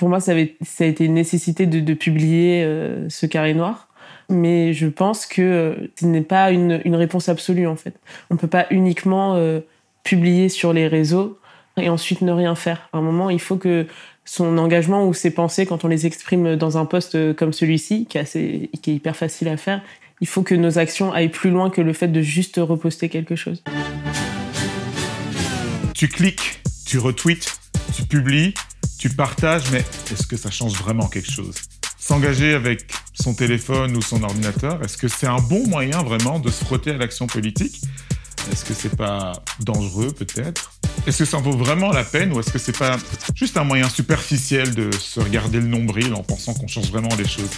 pour 0.00 0.08
moi, 0.08 0.18
ça, 0.18 0.32
a 0.32 0.84
été 0.86 1.04
une 1.04 1.12
nécessité 1.12 1.66
de, 1.66 1.92
publier 1.92 2.66
ce 3.10 3.26
carré 3.26 3.52
noir. 3.52 3.88
Mais 4.30 4.72
je 4.72 4.86
pense 4.86 5.26
que 5.26 5.90
ce 6.00 6.06
n'est 6.06 6.22
pas 6.22 6.52
une, 6.52 6.94
réponse 6.94 7.28
absolue, 7.28 7.66
en 7.66 7.76
fait. 7.76 7.92
On 8.30 8.34
ne 8.34 8.38
peut 8.38 8.48
pas 8.48 8.66
uniquement 8.70 9.38
publier 10.02 10.48
sur 10.48 10.72
les 10.72 10.88
réseaux 10.88 11.38
et 11.76 11.90
ensuite 11.90 12.22
ne 12.22 12.32
rien 12.32 12.54
faire. 12.54 12.88
À 12.94 12.96
un 12.98 13.02
moment, 13.02 13.28
il 13.28 13.42
faut 13.42 13.56
que 13.56 13.86
son 14.24 14.56
engagement 14.56 15.06
ou 15.06 15.12
ses 15.12 15.32
pensées, 15.32 15.66
quand 15.66 15.84
on 15.84 15.88
les 15.88 16.06
exprime 16.06 16.56
dans 16.56 16.78
un 16.78 16.86
poste 16.86 17.34
comme 17.34 17.52
celui-ci, 17.52 18.06
qui 18.06 18.16
est, 18.16 18.70
qui 18.80 18.92
est 18.92 18.94
hyper 18.94 19.16
facile 19.16 19.48
à 19.48 19.58
faire, 19.58 19.82
il 20.22 20.28
faut 20.28 20.42
que 20.42 20.54
nos 20.54 20.78
actions 20.78 21.12
aillent 21.12 21.28
plus 21.28 21.50
loin 21.50 21.68
que 21.68 21.82
le 21.82 21.92
fait 21.92 22.08
de 22.08 22.22
juste 22.22 22.56
reposter 22.56 23.10
quelque 23.10 23.36
chose. 23.36 23.62
Tu 25.94 26.08
cliques, 26.08 26.62
tu 26.86 26.96
retweets, 26.96 27.60
tu 27.94 28.04
publies, 28.04 28.54
tu 29.00 29.08
partages, 29.08 29.70
mais 29.72 29.82
est-ce 30.12 30.26
que 30.26 30.36
ça 30.36 30.50
change 30.50 30.74
vraiment 30.74 31.08
quelque 31.08 31.32
chose? 31.32 31.54
S'engager 31.98 32.52
avec 32.52 32.86
son 33.14 33.32
téléphone 33.32 33.96
ou 33.96 34.02
son 34.02 34.22
ordinateur, 34.22 34.84
est-ce 34.84 34.98
que 34.98 35.08
c'est 35.08 35.26
un 35.26 35.38
bon 35.38 35.66
moyen 35.66 36.02
vraiment 36.02 36.38
de 36.38 36.50
se 36.50 36.62
frotter 36.66 36.90
à 36.90 36.98
l'action 36.98 37.26
politique? 37.26 37.80
Est-ce 38.52 38.62
que 38.62 38.74
c'est 38.74 38.94
pas 38.94 39.32
dangereux 39.60 40.12
peut-être? 40.12 40.72
Est-ce 41.06 41.20
que 41.20 41.24
ça 41.24 41.38
en 41.38 41.40
vaut 41.40 41.56
vraiment 41.56 41.92
la 41.92 42.04
peine 42.04 42.30
ou 42.34 42.40
est-ce 42.40 42.52
que 42.52 42.58
c'est 42.58 42.76
pas 42.76 42.98
juste 43.34 43.56
un 43.56 43.64
moyen 43.64 43.88
superficiel 43.88 44.74
de 44.74 44.90
se 44.92 45.18
regarder 45.18 45.60
le 45.60 45.66
nombril 45.66 46.12
en 46.12 46.22
pensant 46.22 46.52
qu'on 46.52 46.68
change 46.68 46.90
vraiment 46.90 47.14
les 47.16 47.26
choses? 47.26 47.48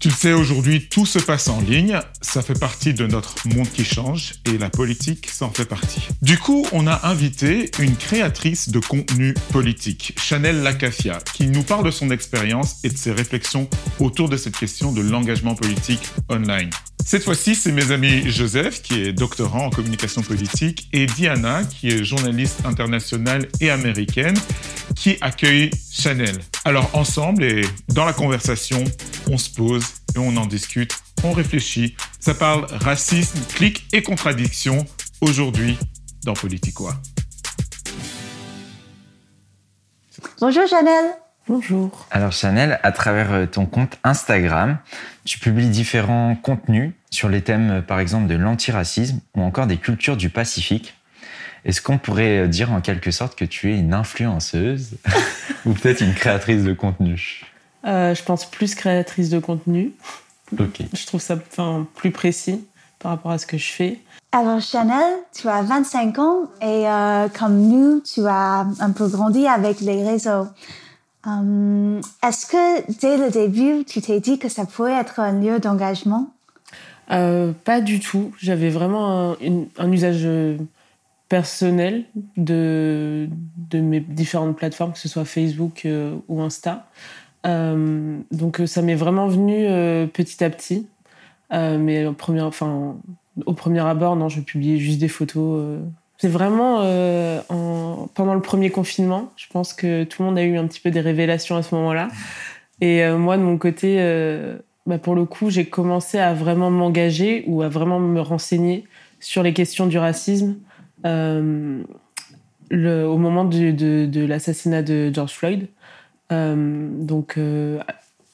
Tu 0.00 0.08
le 0.08 0.14
sais, 0.14 0.32
aujourd'hui, 0.32 0.88
tout 0.88 1.04
se 1.04 1.18
passe 1.18 1.48
en 1.48 1.60
ligne. 1.60 2.00
Ça 2.22 2.40
fait 2.40 2.58
partie 2.58 2.94
de 2.94 3.06
notre 3.06 3.34
monde 3.48 3.70
qui 3.70 3.84
change 3.84 4.32
et 4.46 4.56
la 4.56 4.70
politique 4.70 5.28
s'en 5.28 5.50
fait 5.50 5.66
partie. 5.66 6.00
Du 6.22 6.38
coup, 6.38 6.66
on 6.72 6.86
a 6.86 7.06
invité 7.06 7.70
une 7.78 7.94
créatrice 7.94 8.70
de 8.70 8.78
contenu 8.78 9.34
politique, 9.52 10.14
Chanel 10.18 10.62
Lacafia, 10.62 11.18
qui 11.34 11.48
nous 11.48 11.62
parle 11.62 11.84
de 11.84 11.90
son 11.90 12.10
expérience 12.10 12.78
et 12.82 12.88
de 12.88 12.96
ses 12.96 13.12
réflexions 13.12 13.68
autour 13.98 14.30
de 14.30 14.38
cette 14.38 14.56
question 14.56 14.90
de 14.90 15.02
l'engagement 15.02 15.54
politique 15.54 16.08
online. 16.30 16.70
Cette 17.04 17.24
fois-ci, 17.24 17.54
c'est 17.54 17.72
mes 17.72 17.90
amis 17.90 18.30
Joseph, 18.30 18.82
qui 18.82 19.02
est 19.02 19.12
doctorant 19.12 19.66
en 19.66 19.70
communication 19.70 20.22
politique, 20.22 20.88
et 20.92 21.06
Diana, 21.06 21.64
qui 21.64 21.88
est 21.88 22.04
journaliste 22.04 22.64
internationale 22.64 23.48
et 23.60 23.70
américaine, 23.70 24.36
qui 24.94 25.16
accueille 25.20 25.70
Chanel. 25.90 26.38
Alors 26.64 26.90
ensemble 26.92 27.42
et 27.42 27.62
dans 27.88 28.04
la 28.04 28.12
conversation, 28.12 28.84
on 29.30 29.38
se 29.38 29.50
pose 29.50 29.84
et 30.14 30.18
on 30.18 30.36
en 30.36 30.46
discute, 30.46 30.92
on 31.24 31.32
réfléchit. 31.32 31.96
Ça 32.18 32.34
parle 32.34 32.66
racisme, 32.70 33.38
clic 33.48 33.86
et 33.92 34.02
contradiction 34.02 34.86
aujourd'hui 35.20 35.78
dans 36.24 36.34
Politiquois. 36.34 36.94
Bonjour 40.40 40.66
Chanel. 40.66 41.04
Bonjour. 41.48 42.06
Alors 42.10 42.32
Chanel, 42.32 42.78
à 42.82 42.92
travers 42.92 43.32
euh, 43.32 43.46
ton 43.46 43.66
compte 43.66 43.98
Instagram, 44.04 44.78
tu 45.24 45.38
publies 45.38 45.68
différents 45.68 46.36
contenus 46.36 46.92
sur 47.10 47.28
les 47.28 47.42
thèmes 47.42 47.70
euh, 47.70 47.82
par 47.82 48.00
exemple 48.00 48.26
de 48.26 48.36
l'antiracisme 48.36 49.20
ou 49.34 49.42
encore 49.42 49.66
des 49.66 49.78
cultures 49.78 50.16
du 50.16 50.30
Pacifique. 50.30 50.94
Est-ce 51.64 51.82
qu'on 51.82 51.98
pourrait 51.98 52.48
dire 52.48 52.72
en 52.72 52.80
quelque 52.80 53.10
sorte 53.10 53.36
que 53.36 53.44
tu 53.44 53.72
es 53.72 53.78
une 53.78 53.92
influenceuse 53.92 54.96
ou 55.66 55.72
peut-être 55.72 56.00
une 56.00 56.14
créatrice 56.14 56.64
de 56.64 56.72
contenu? 56.72 57.44
Euh, 57.84 58.14
Je 58.14 58.22
pense 58.22 58.44
plus 58.44 58.74
créatrice 58.74 59.30
de 59.30 59.38
contenu. 59.38 59.92
Ok. 60.52 60.82
Je 60.92 61.06
trouve 61.06 61.20
ça 61.20 61.36
plus 61.94 62.10
précis 62.10 62.64
par 62.98 63.12
rapport 63.12 63.32
à 63.32 63.38
ce 63.38 63.46
que 63.46 63.58
je 63.58 63.72
fais. 63.72 63.98
Alors 64.32 64.60
Chanel, 64.60 65.18
tu 65.34 65.48
as 65.48 65.62
25 65.62 66.18
ans 66.18 66.42
et 66.60 66.88
euh, 66.88 67.28
comme 67.28 67.56
nous, 67.68 68.00
tu 68.00 68.26
as 68.26 68.66
un 68.78 68.90
peu 68.90 69.08
grandi 69.08 69.46
avec 69.46 69.80
les 69.80 70.04
réseaux. 70.04 70.46
Euh, 71.26 72.00
est-ce 72.26 72.46
que 72.46 73.00
dès 73.00 73.16
le 73.16 73.30
début, 73.30 73.84
tu 73.84 74.00
t'es 74.00 74.20
dit 74.20 74.38
que 74.38 74.48
ça 74.48 74.64
pouvait 74.66 74.92
être 74.92 75.20
un 75.20 75.32
lieu 75.32 75.58
d'engagement? 75.58 76.30
Pas 77.08 77.80
du 77.80 77.98
tout. 77.98 78.32
J'avais 78.38 78.70
vraiment 78.70 79.34
un 79.78 79.92
usage 79.92 80.28
personnel 81.30 82.04
de, 82.36 83.28
de 83.70 83.80
mes 83.80 84.00
différentes 84.00 84.56
plateformes, 84.56 84.92
que 84.92 84.98
ce 84.98 85.08
soit 85.08 85.24
Facebook 85.24 85.86
euh, 85.86 86.16
ou 86.28 86.42
Insta. 86.42 86.88
Euh, 87.46 88.18
donc 88.30 88.60
euh, 88.60 88.66
ça 88.66 88.82
m'est 88.82 88.94
vraiment 88.94 89.28
venu 89.28 89.64
petit 90.12 90.44
à 90.44 90.50
petit. 90.50 90.86
mais 91.50 92.06
au 92.06 92.12
premier, 92.12 92.42
enfin, 92.42 92.96
au 93.46 93.52
premier 93.52 93.80
abord, 93.80 94.16
non, 94.16 94.28
je 94.28 94.40
publiais 94.40 94.78
juste 94.78 95.00
des 95.00 95.08
photos. 95.08 95.78
C'est 96.18 96.28
vraiment 96.28 96.80
en, 97.48 98.08
pendant 98.14 98.34
le 98.34 98.42
premier 98.42 98.70
confinement. 98.70 99.32
Je 99.36 99.46
pense 99.50 99.72
que 99.72 100.04
tout 100.04 100.22
le 100.22 100.28
monde 100.28 100.38
a 100.38 100.42
eu 100.42 100.56
un 100.56 100.66
petit 100.66 100.80
peu 100.80 100.90
des 100.90 101.00
révélations 101.00 101.56
à 101.56 101.62
ce 101.62 101.74
moment-là. 101.74 102.08
Et 102.80 103.08
moi, 103.10 103.36
de 103.36 103.42
mon 103.42 103.58
côté, 103.58 103.96
bah, 104.86 104.98
pour 104.98 105.14
le 105.14 105.24
coup, 105.24 105.50
j'ai 105.50 105.64
commencé 105.64 106.18
à 106.18 106.34
vraiment 106.34 106.70
m'engager 106.70 107.44
ou 107.46 107.62
à 107.62 107.68
vraiment 107.68 108.00
me 108.00 108.20
renseigner 108.20 108.84
sur 109.18 109.42
les 109.42 109.52
questions 109.52 109.86
du 109.86 109.98
racisme 109.98 110.56
euh, 112.72 113.04
au 113.04 113.18
moment 113.18 113.44
de 113.44 114.26
l'assassinat 114.26 114.82
de 114.82 115.10
George 115.12 115.32
Floyd. 115.32 115.66
Euh, 116.32 116.88
donc, 116.92 117.34
euh, 117.36 117.80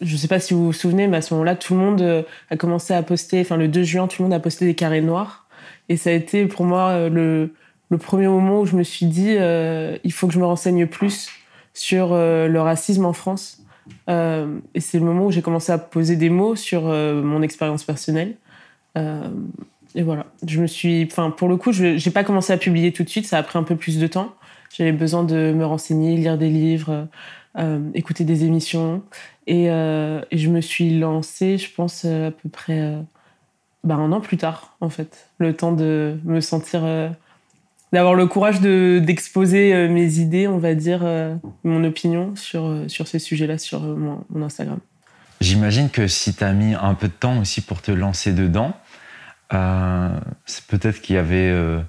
je 0.00 0.12
ne 0.12 0.18
sais 0.18 0.28
pas 0.28 0.40
si 0.40 0.54
vous 0.54 0.66
vous 0.66 0.72
souvenez, 0.72 1.06
mais 1.06 1.18
à 1.18 1.22
ce 1.22 1.34
moment-là, 1.34 1.56
tout 1.56 1.74
le 1.74 1.80
monde 1.80 2.24
a 2.50 2.56
commencé 2.56 2.94
à 2.94 3.02
poster, 3.02 3.40
enfin 3.40 3.56
le 3.56 3.68
2 3.68 3.82
juin, 3.82 4.06
tout 4.06 4.22
le 4.22 4.28
monde 4.28 4.34
a 4.34 4.40
posté 4.40 4.66
des 4.66 4.74
carrés 4.74 5.00
noirs. 5.00 5.46
Et 5.88 5.96
ça 5.96 6.10
a 6.10 6.12
été 6.12 6.46
pour 6.46 6.64
moi 6.64 7.08
le, 7.08 7.50
premier 7.98 8.28
moment 8.28 8.60
où 8.60 8.66
je 8.66 8.76
me 8.76 8.82
suis 8.82 9.06
dit, 9.06 9.36
il 9.36 10.12
faut 10.12 10.26
que 10.26 10.34
je 10.34 10.38
me 10.38 10.44
renseigne 10.44 10.86
plus 10.86 11.30
sur 11.72 12.14
le 12.14 12.58
racisme 12.58 13.06
en 13.06 13.14
France. 13.14 13.62
et 14.08 14.80
c'est 14.80 14.98
le 14.98 15.04
moment 15.04 15.26
où 15.26 15.30
j'ai 15.30 15.40
commencé 15.40 15.72
à 15.72 15.78
poser 15.78 16.16
des 16.16 16.28
mots 16.28 16.56
sur 16.56 16.82
mon 16.82 17.40
expérience 17.40 17.84
personnelle. 17.84 18.34
Et 19.96 20.02
voilà, 20.02 20.26
je 20.46 20.60
me 20.60 20.66
suis, 20.66 21.08
enfin 21.10 21.30
pour 21.30 21.48
le 21.48 21.56
coup, 21.56 21.72
je 21.72 22.04
n'ai 22.04 22.12
pas 22.12 22.22
commencé 22.22 22.52
à 22.52 22.58
publier 22.58 22.92
tout 22.92 23.02
de 23.02 23.08
suite, 23.08 23.26
ça 23.26 23.38
a 23.38 23.42
pris 23.42 23.58
un 23.58 23.62
peu 23.62 23.76
plus 23.76 23.98
de 23.98 24.06
temps. 24.06 24.34
J'avais 24.76 24.92
besoin 24.92 25.24
de 25.24 25.52
me 25.52 25.64
renseigner, 25.64 26.16
lire 26.16 26.36
des 26.36 26.50
livres, 26.50 26.90
euh, 26.90 27.04
écouter 27.94 28.24
des 28.24 28.44
émissions, 28.44 29.02
et, 29.46 29.70
euh, 29.70 30.20
et, 30.30 30.38
je 30.38 30.50
me 30.50 30.60
suis 30.60 30.98
lancée, 30.98 31.58
je 31.58 31.72
pense 31.72 32.04
à 32.04 32.30
peu 32.30 32.48
près 32.48 32.80
euh, 32.80 33.00
bah, 33.84 33.94
un 33.94 34.12
an 34.12 34.20
plus 34.20 34.36
tard, 34.36 34.76
en 34.80 34.88
fait, 34.88 35.28
le 35.38 35.54
temps 35.54 35.72
de 35.72 36.18
me 36.24 36.40
sentir, 36.40 36.82
d'avoir 37.92 38.14
le 38.14 38.26
courage 38.26 38.60
de 38.60 39.00
d'exposer 39.04 39.88
mes 39.88 40.18
idées, 40.18 40.48
on 40.48 40.58
va 40.58 40.74
dire, 40.74 41.06
mon 41.64 41.84
opinion 41.84 42.34
sur 42.36 42.84
sur 42.88 43.06
ces 43.08 43.18
sujets-là 43.18 43.58
sur 43.58 43.80
mon, 43.80 44.24
Instagram. 44.42 44.80
J'imagine 45.40 45.90
que 45.90 46.08
si 46.08 46.34
tu 46.34 46.44
as 46.44 46.52
mis 46.52 46.74
un 46.74 46.94
peu 46.94 47.08
de 47.08 47.12
temps 47.12 47.38
aussi 47.38 47.60
pour 47.60 47.82
te 47.82 47.92
lancer 47.92 48.32
dedans, 48.32 48.74
euh, 49.52 50.08
c'est 50.44 50.64
peut-être 50.64 51.00
qu'il 51.00 51.16
y 51.16 51.18
avait, 51.18 51.50
euh, 51.50 51.80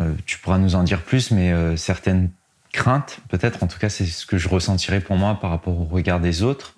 euh, 0.00 0.14
tu 0.26 0.38
pourras 0.38 0.58
nous 0.58 0.74
en 0.74 0.82
dire 0.82 1.02
plus, 1.02 1.30
mais 1.30 1.52
certaines 1.76 2.30
craintes, 2.72 3.20
peut-être, 3.28 3.62
en 3.62 3.66
tout 3.66 3.78
cas, 3.78 3.88
c'est 3.88 4.06
ce 4.06 4.26
que 4.26 4.38
je 4.38 4.48
ressentirais 4.48 5.00
pour 5.00 5.16
moi 5.16 5.38
par 5.40 5.50
rapport 5.50 5.78
au 5.78 5.84
regard 5.84 6.20
des 6.20 6.42
autres. 6.42 6.74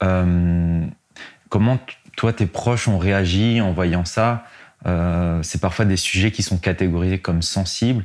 comment 0.00 1.78
toi, 2.16 2.32
tes 2.32 2.46
proches 2.46 2.88
ont 2.88 2.98
réagi 2.98 3.60
en 3.60 3.72
voyant 3.72 4.04
ça? 4.04 4.44
C'est 5.42 5.60
parfois 5.60 5.84
des 5.84 5.96
sujets 5.96 6.30
qui 6.30 6.42
sont 6.42 6.58
catégorisés 6.58 7.18
comme 7.18 7.42
sensibles. 7.42 8.04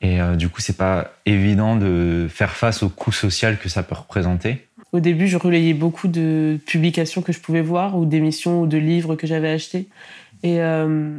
Et 0.00 0.18
du 0.36 0.48
coup, 0.48 0.60
c'est 0.60 0.76
pas 0.76 1.12
évident 1.26 1.76
de 1.76 2.26
faire 2.30 2.52
face 2.52 2.82
au 2.82 2.88
coût 2.88 3.12
social 3.12 3.58
que 3.58 3.68
ça 3.68 3.82
peut 3.82 3.94
représenter. 3.94 4.66
Au 4.92 5.00
début, 5.00 5.26
je 5.26 5.38
relayais 5.38 5.72
beaucoup 5.72 6.06
de 6.06 6.60
publications 6.66 7.22
que 7.22 7.32
je 7.32 7.40
pouvais 7.40 7.62
voir 7.62 7.96
ou 7.96 8.04
d'émissions 8.04 8.60
ou 8.60 8.66
de 8.66 8.76
livres 8.76 9.16
que 9.16 9.26
j'avais 9.26 9.48
achetés. 9.48 9.88
Et, 10.42 10.60
euh, 10.60 11.18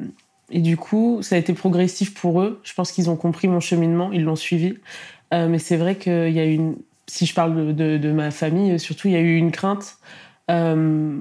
et 0.51 0.59
du 0.59 0.77
coup, 0.77 1.19
ça 1.23 1.35
a 1.35 1.39
été 1.39 1.53
progressif 1.53 2.13
pour 2.13 2.41
eux. 2.41 2.61
Je 2.63 2.73
pense 2.75 2.91
qu'ils 2.91 3.09
ont 3.09 3.15
compris 3.15 3.47
mon 3.47 3.59
cheminement, 3.59 4.11
ils 4.11 4.23
l'ont 4.23 4.35
suivi. 4.35 4.75
Euh, 5.33 5.47
mais 5.47 5.59
c'est 5.59 5.77
vrai 5.77 5.95
qu'il 5.95 6.29
y 6.29 6.39
a 6.39 6.45
une. 6.45 6.77
Si 7.07 7.25
je 7.25 7.33
parle 7.33 7.75
de, 7.75 7.97
de, 7.97 8.11
ma 8.11 8.31
famille, 8.31 8.79
surtout, 8.79 9.07
il 9.09 9.13
y 9.13 9.17
a 9.17 9.19
eu 9.19 9.35
une 9.35 9.51
crainte 9.51 9.97
euh, 10.49 11.19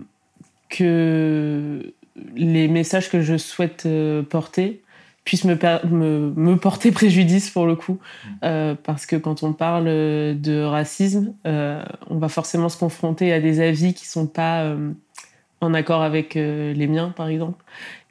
que 0.69 1.93
les 2.37 2.69
messages 2.69 3.11
que 3.11 3.20
je 3.20 3.37
souhaite 3.37 3.88
porter 4.31 4.81
puissent 5.25 5.44
me, 5.44 5.56
me, 5.87 6.32
me, 6.37 6.56
porter 6.56 6.93
préjudice 6.93 7.50
pour 7.50 7.67
le 7.67 7.75
coup. 7.75 7.99
Euh, 8.44 8.76
parce 8.81 9.06
que 9.06 9.17
quand 9.17 9.43
on 9.43 9.53
parle 9.53 9.87
de 9.87 10.62
racisme, 10.62 11.35
euh, 11.47 11.82
on 12.09 12.19
va 12.19 12.29
forcément 12.29 12.69
se 12.69 12.79
confronter 12.79 13.32
à 13.32 13.41
des 13.41 13.61
avis 13.61 13.93
qui 13.93 14.06
sont 14.06 14.29
pas 14.29 14.76
en 15.62 15.75
accord 15.75 16.03
avec 16.03 16.37
euh, 16.37 16.75
les 16.75 16.87
miens, 16.87 17.11
par 17.17 17.29
exemple. 17.29 17.64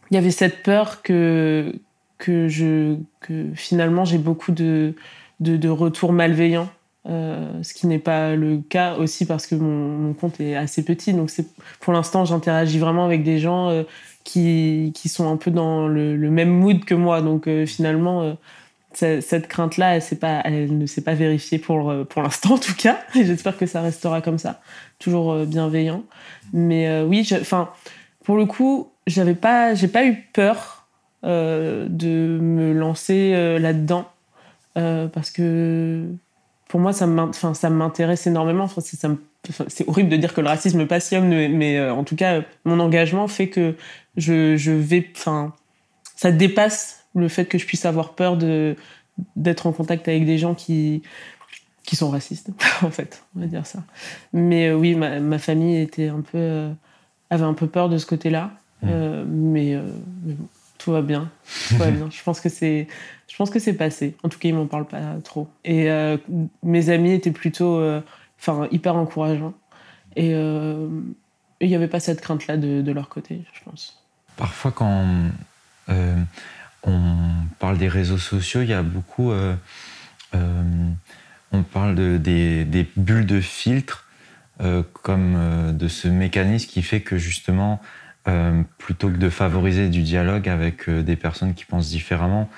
Il 0.10 0.16
y 0.16 0.18
avait 0.18 0.32
cette 0.32 0.64
peur 0.64 1.02
que, 1.04 1.76
que, 2.18 2.48
je, 2.48 2.96
que 3.20 3.50
finalement 3.54 4.06
j'ai 4.06 4.18
beaucoup 4.18 4.52
de, 4.52 4.96
de, 5.42 5.70
retours 5.70 6.14
malveillants, 6.14 6.70
euh, 7.08 7.52
ce 7.64 7.74
qui 7.74 7.88
n'est 7.88 8.00
pas 8.00 8.36
le 8.36 8.58
cas 8.58 8.96
aussi 8.96 9.26
parce 9.26 9.48
que 9.48 9.56
mon, 9.56 10.14
compte 10.14 10.40
est 10.40 10.56
assez 10.56 10.84
petit. 10.84 11.14
Donc 11.14 11.32
pour 11.80 11.94
l'instant, 11.94 12.26
j'interagis 12.26 12.80
vraiment 12.80 13.06
avec 13.06 13.24
des 13.24 13.40
gens 13.40 13.70
euh, 13.70 13.84
qui, 14.24 14.92
qui 14.96 15.10
sont 15.10 15.32
un 15.32 15.38
peu 15.38 15.52
dans 15.52 15.88
le, 15.88 16.16
même 16.30 16.50
mood 16.50 16.86
que 16.86 16.94
moi. 16.94 17.22
Donc 17.22 17.50
finalement, 17.66 18.38
cette 18.94 19.48
crainte-là, 19.48 19.98
elle 20.46 20.78
ne 20.78 20.86
s'est 20.86 21.02
pas 21.02 21.14
vérifiée 21.14 21.58
pour, 21.58 21.94
pour 22.08 22.22
l'instant 22.22 22.54
en 22.56 22.60
tout 22.60 22.76
cas. 22.76 23.00
J'espère 23.16 23.58
que 23.58 23.66
ça 23.66 23.82
restera 23.82 24.22
comme 24.22 24.38
ça, 24.38 24.62
toujours 25.00 25.46
bienveillant. 25.46 26.04
Mais 26.54 27.02
oui, 27.02 27.28
enfin, 27.34 27.72
pour 28.24 28.38
le 28.38 28.46
coup, 28.46 28.92
j'avais 29.08 29.36
pas, 29.36 29.74
j'ai 29.74 29.88
pas 29.88 30.06
eu 30.06 30.28
peur 30.34 30.86
de 31.24 32.40
me 32.42 32.74
lancer 32.74 33.58
là-dedans 33.60 34.11
parce 34.76 35.32
que 35.32 36.08
pour 36.72 36.80
moi, 36.80 36.94
ça 36.94 37.06
m'intéresse 37.70 38.28
énormément. 38.28 38.64
Enfin, 38.64 38.82
c'est 39.68 39.90
horrible 39.90 40.08
de 40.08 40.16
dire 40.16 40.34
que 40.34 40.40
le 40.40 40.48
racisme 40.48 40.80
me 40.80 40.88
passionne, 40.88 41.28
mais, 41.50 41.78
euh, 41.78 41.94
en 41.94 42.06
tout 42.06 42.16
cas, 42.16 42.44
mon 42.64 42.80
engagement 42.80 43.28
fait 43.28 43.50
que 43.50 43.76
je, 44.16 44.56
je 44.56 44.72
vais, 44.72 45.06
enfin, 45.14 45.54
ça 46.16 46.32
dépasse 46.32 47.04
le 47.14 47.28
fait 47.28 47.44
que 47.44 47.58
je 47.58 47.66
puisse 47.66 47.86
avoir 47.86 48.14
peur 48.14 48.38
de 48.38 48.78
d'être 49.36 49.68
en 49.68 49.74
contact 49.74 50.08
avec 50.08 50.26
des 50.26 50.38
gens 50.38 50.56
qui 50.56 51.04
qui 51.84 51.98
sont 51.98 52.10
racistes, 52.10 52.52
en 52.84 52.90
fait, 52.90 53.22
on 53.36 53.42
va 53.42 53.48
dire 53.48 53.66
ça. 53.66 53.84
Mais 54.32 54.70
euh, 54.70 54.76
oui, 54.76 54.96
ma, 54.96 55.20
ma, 55.20 55.40
famille 55.40 55.76
était 55.78 56.08
un 56.08 56.22
peu 56.22 56.38
euh, 56.38 56.72
avait 57.30 57.44
un 57.44 57.54
peu 57.54 57.68
peur 57.68 57.90
de 57.90 57.98
ce 57.98 58.06
côté-là, 58.06 58.52
mmh. 58.82 59.24
mais, 59.28 59.78
mais 60.24 60.34
bon, 60.36 60.48
tout 60.84 60.92
va 60.92 61.02
bien, 61.02 61.30
tout 61.70 61.78
va 61.78 61.92
bien. 61.92 62.10
Je 62.10 62.22
pense 62.24 62.40
que 62.40 62.50
c'est 62.50 62.88
je 63.32 63.38
pense 63.38 63.50
que 63.50 63.60
c'est 63.60 63.74
passé. 63.74 64.18
En 64.24 64.30
tout 64.30 64.40
cas, 64.40 64.50
ils 64.50 64.56
m'en 64.56 64.68
parlent 64.68 64.88
pas 64.88 65.16
trop. 65.24 65.50
Et 65.64 65.90
euh, 65.90 66.18
mes 66.64 66.90
amis 66.90 67.14
étaient 67.14 67.32
plutôt, 67.32 67.78
euh, 67.78 68.02
enfin, 68.38 68.68
hyper 68.72 68.98
encourageants. 68.98 69.54
Et 70.18 70.34
euh, 70.34 70.90
il 71.62 71.70
n'y 71.70 71.76
avait 71.76 71.88
pas 71.88 72.02
cette 72.02 72.20
crainte-là 72.20 72.58
de, 72.58 72.92
leur 72.92 73.08
côté, 73.08 73.42
je 73.54 73.64
pense. 73.64 74.04
Parfois, 74.36 74.72
quand 74.72 75.06
on 76.84 77.06
parle 77.60 77.78
des 77.78 77.88
réseaux 77.88 78.18
sociaux, 78.18 78.64
il 78.64 78.70
y 78.70 78.74
a 78.74 78.84
beaucoup, 78.84 79.32
on 80.34 81.64
parle 81.72 81.96
de, 81.96 82.18
des, 82.18 82.66
des, 82.66 82.86
bulles 82.98 83.26
de 83.26 83.40
filtre, 83.40 84.08
comme 85.04 85.72
de 85.72 85.88
ce 85.88 86.10
mécanisme 86.10 86.70
qui 86.70 86.82
fait 86.82 87.02
que 87.02 87.18
justement, 87.18 87.82
plutôt 88.78 89.10
que 89.10 89.18
de 89.18 89.30
favoriser 89.30 89.90
du 89.90 90.04
dialogue 90.04 90.48
avec 90.48 90.90
des 90.90 91.16
personnes 91.16 91.54
qui 91.54 91.66
pensent 91.66 91.90
différemment, 91.90 92.50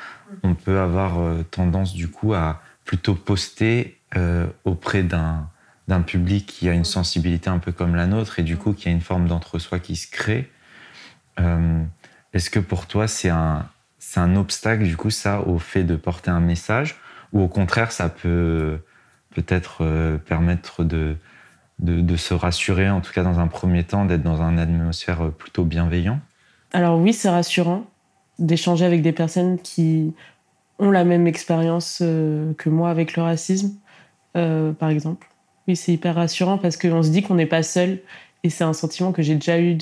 on 0.42 0.56
peut 0.56 0.80
avoir 0.80 1.20
euh, 1.20 1.44
tendance 1.44 1.94
du 1.94 2.08
coup 2.08 2.34
à 2.34 2.62
plutôt 2.86 3.14
poster 3.14 4.00
euh, 4.16 4.48
auprès 4.66 5.04
d'un 5.04 6.02
public 6.06 6.46
qui 6.46 6.70
a 6.70 6.74
une 6.74 6.86
sensibilité 6.86 7.50
un 7.50 7.60
peu 7.60 7.72
comme 7.72 7.96
la 7.96 8.08
nôtre 8.08 8.40
et 8.40 8.44
du 8.44 8.58
coup 8.58 8.74
qui 8.74 8.90
a 8.90 8.92
une 8.92 9.02
forme 9.02 9.28
d'entre-soi 9.28 9.80
qui 9.80 9.96
se 9.96 10.10
crée. 10.10 10.50
Euh, 11.40 11.84
est-ce 12.34 12.50
que 12.50 12.60
pour 12.60 12.88
toi 12.88 13.08
c'est 13.08 13.30
un, 13.30 13.68
c'est 14.00 14.20
un 14.20 14.36
obstacle 14.36 14.84
du 14.84 14.98
coup 14.98 15.12
ça 15.12 15.42
au 15.42 15.60
fait 15.60 15.84
de 15.84 15.96
porter 15.96 16.32
un 16.32 16.40
message? 16.40 16.96
Ou 17.32 17.42
au 17.42 17.48
contraire 17.48 17.92
ça 17.92 18.10
peut 18.10 18.80
peut-être 19.34 19.84
permettre 20.28 20.84
de, 20.84 21.16
de, 21.80 22.16
se 22.16 22.34
rassurer 22.34 22.90
en 22.90 23.02
tout 23.02 23.12
cas 23.12 23.24
dans 23.24 23.40
un 23.40 23.48
premier 23.48 23.84
temps 23.84 24.06
d'être 24.06 24.24
dans 24.24 24.42
une 24.42 24.60
atmosphère 24.60 25.32
plutôt 25.32 25.66
bienveillant 25.66 26.20
Alors 26.72 27.00
oui 27.00 27.14
c'est 27.14 27.30
rassurant 27.30 27.86
d'échanger 28.40 28.86
avec 28.86 29.02
des 29.02 29.12
personnes 29.12 29.60
qui 29.60 30.14
ont 30.80 30.92
la 30.92 31.04
même 31.04 31.28
expérience 31.28 32.00
euh, 32.02 32.54
que 32.56 32.70
moi 32.70 32.90
avec 32.90 33.16
le 33.16 33.24
racisme, 33.24 33.76
euh, 34.36 34.72
par 34.74 34.90
exemple. 34.90 35.28
Oui, 35.68 35.76
c'est 35.76 35.94
hyper 35.94 36.16
rassurant 36.16 36.58
parce 36.58 36.78
qu'on 36.78 37.04
se 37.04 37.10
dit 37.10 37.24
qu'on 37.24 37.36
n'est 37.36 37.46
pas 37.46 37.64
seul. 37.64 38.00
Et 38.46 38.50
c'est 38.50 38.66
un 38.66 38.74
sentiment 38.74 39.14
que 39.14 39.22
j'ai 39.22 39.36
déjà 39.36 39.58
eu 39.58 39.78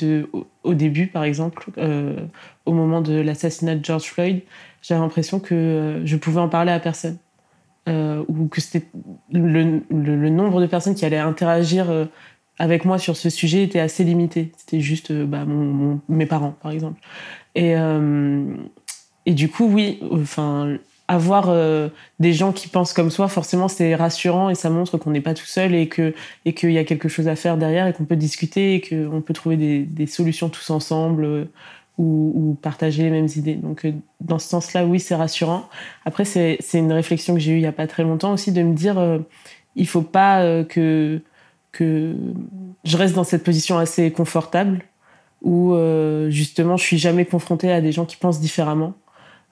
au, 0.63 0.73
début, 0.75 1.07
par 1.07 1.23
exemple, 1.23 1.71
euh, 1.79 2.15
au 2.67 2.73
moment 2.73 3.01
de 3.01 3.13
l'assassinat 3.13 3.75
de 3.75 3.83
George 3.83 4.03
Floyd. 4.03 4.41
J'avais 4.83 5.01
l'impression 5.01 5.39
que 5.39 6.03
je 6.05 6.15
pouvais 6.15 6.39
en 6.39 6.49
parler 6.49 6.71
à 6.71 6.79
personne. 6.79 7.17
Ou 7.87 8.47
que 8.47 8.61
c'était 8.61 8.87
le, 9.31 10.29
nombre 10.29 10.61
de 10.61 10.67
personnes 10.67 10.95
qui 10.95 11.05
allaient 11.05 11.17
interagir 11.17 12.07
avec 12.57 12.85
moi 12.85 12.97
sur 12.97 13.17
ce 13.17 13.29
sujet 13.29 13.63
était 13.63 13.79
assez 13.79 14.03
limité. 14.03 14.51
C'était 14.57 14.79
juste 14.79 15.11
bah, 15.11 15.45
mon, 15.45 15.99
mes 16.07 16.25
parents, 16.25 16.55
par 16.61 16.71
exemple. 16.71 16.99
Et, 17.55 17.73
et 19.25 19.33
du 19.33 19.49
coup, 19.49 19.65
oui, 19.65 19.99
enfin, 20.11 20.77
avoir 21.11 21.49
euh, 21.49 21.89
des 22.19 22.31
gens 22.31 22.53
qui 22.53 22.69
pensent 22.69 22.93
comme 22.93 23.11
soi, 23.11 23.27
forcément, 23.27 23.67
c'est 23.67 23.95
rassurant 23.95 24.49
et 24.49 24.55
ça 24.55 24.69
montre 24.69 24.97
qu'on 24.97 25.11
n'est 25.11 25.21
pas 25.21 25.33
tout 25.33 25.45
seul 25.45 25.75
et 25.75 25.89
et 26.45 26.53
qu'il 26.53 26.71
y 26.71 26.77
a 26.77 26.85
quelque 26.85 27.09
chose 27.09 27.27
à 27.27 27.35
faire 27.35 27.57
derrière 27.57 27.85
et 27.87 27.93
qu'on 27.93 28.05
peut 28.05 28.15
discuter 28.15 28.75
et 28.75 28.81
qu'on 28.81 29.21
peut 29.21 29.33
trouver 29.33 29.57
des, 29.57 30.07
solutions 30.07 30.47
tous 30.47 30.69
ensemble 30.69 31.25
euh, 31.25 31.45
ou, 32.03 32.57
partager 32.61 33.03
les 33.03 33.09
mêmes 33.09 33.27
idées. 33.35 33.55
Donc, 33.55 33.85
euh, 33.85 33.91
dans 34.19 34.39
ce 34.39 34.47
sens-là, 34.49 34.85
oui, 34.85 34.99
c'est 34.99 35.15
rassurant. 35.15 35.69
Après, 36.05 36.25
c'est 36.25 36.59
une 36.73 36.91
réflexion 36.91 37.33
que 37.35 37.39
j'ai 37.39 37.51
eue 37.53 37.57
il 37.57 37.61
y 37.61 37.67
a 37.67 37.71
pas 37.71 37.87
très 37.87 38.03
longtemps 38.03 38.33
aussi 38.33 38.51
de 38.51 38.61
me 38.63 38.73
dire, 38.73 39.19
il 39.75 39.87
faut 39.87 40.01
pas 40.01 40.63
que 40.65 41.21
que 41.71 42.15
je 42.83 42.97
reste 42.97 43.15
dans 43.15 43.23
cette 43.23 43.43
position 43.43 43.77
assez 43.77 44.11
confortable 44.11 44.83
où 45.41 45.75
justement 46.29 46.77
je 46.77 46.83
suis 46.83 46.97
jamais 46.97 47.25
confrontée 47.25 47.71
à 47.71 47.81
des 47.81 47.91
gens 47.91 48.05
qui 48.05 48.17
pensent 48.17 48.41
différemment 48.41 48.93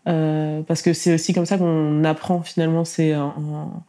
euh, 0.08 0.62
parce 0.64 0.82
que 0.82 0.94
c'est 0.94 1.14
aussi 1.14 1.34
comme 1.34 1.46
ça 1.46 1.58
qu'on 1.58 2.04
apprend 2.04 2.42
finalement, 2.42 2.86
c'est 2.86 3.16
en, 3.16 3.84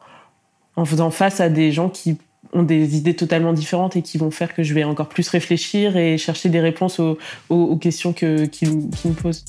en, 0.77 0.85
faisant 0.85 1.11
face 1.11 1.41
à 1.41 1.49
des 1.49 1.73
gens 1.73 1.89
qui 1.89 2.19
ont 2.53 2.63
des 2.63 2.97
idées 2.97 3.15
totalement 3.15 3.53
différentes 3.53 3.97
et 3.97 4.03
qui 4.03 4.19
vont 4.19 4.31
faire 4.31 4.55
que 4.55 4.63
je 4.63 4.75
vais 4.75 4.85
encore 4.85 5.09
plus 5.09 5.29
réfléchir 5.29 5.97
et 5.97 6.19
chercher 6.19 6.49
des 6.49 6.61
réponses 6.61 7.01
aux, 7.01 7.77
questions 7.77 8.13
que, 8.13 8.47
qui, 8.47 8.67
me 8.67 9.13
posent. 9.13 9.45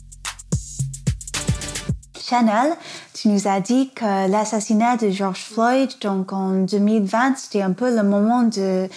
Chanel, 2.20 2.74
tu 3.14 3.28
nous 3.28 3.48
as 3.48 3.60
dit 3.60 3.90
que 3.94 4.30
l'assassinat 4.30 4.98
de 4.98 5.10
George 5.10 5.42
Floyd, 5.42 5.90
donc 6.02 6.32
en 6.32 6.64
2020, 6.64 7.36
c'était 7.38 7.62
un 7.62 7.74
peu 7.74 7.94
le 7.94 8.04
moment 8.04 8.44
de 8.44 8.88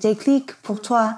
déclic 0.00 0.52
pour 0.62 0.82
toi. 0.82 1.16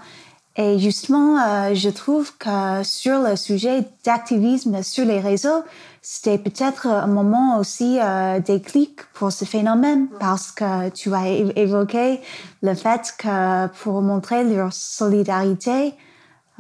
Et 0.58 0.79
justement, 0.79 1.38
euh, 1.38 1.75
je 1.75 1.91
trouve 1.91 2.37
que 2.38 2.82
sur 2.82 3.20
le 3.20 3.37
sujet 3.37 3.85
d'activisme 4.05 4.82
sur 4.82 5.05
les 5.05 5.20
réseaux, 5.20 5.62
c'était 6.00 6.38
peut-être 6.38 6.87
un 6.87 7.06
moment 7.08 7.58
aussi 7.58 7.99
euh, 8.00 8.41
déclic 8.41 9.00
pour 9.12 9.32
ce 9.32 9.44
phénomène 9.44 10.06
parce 10.19 10.53
que 10.53 10.88
tu 10.91 11.12
as 11.14 11.29
évoqué 11.29 12.20
le 12.62 12.75
fait 12.75 13.14
que 13.19 13.67
pour 13.82 14.00
montrer 14.00 14.44
leur 14.44 14.73
solidarité 14.73 15.93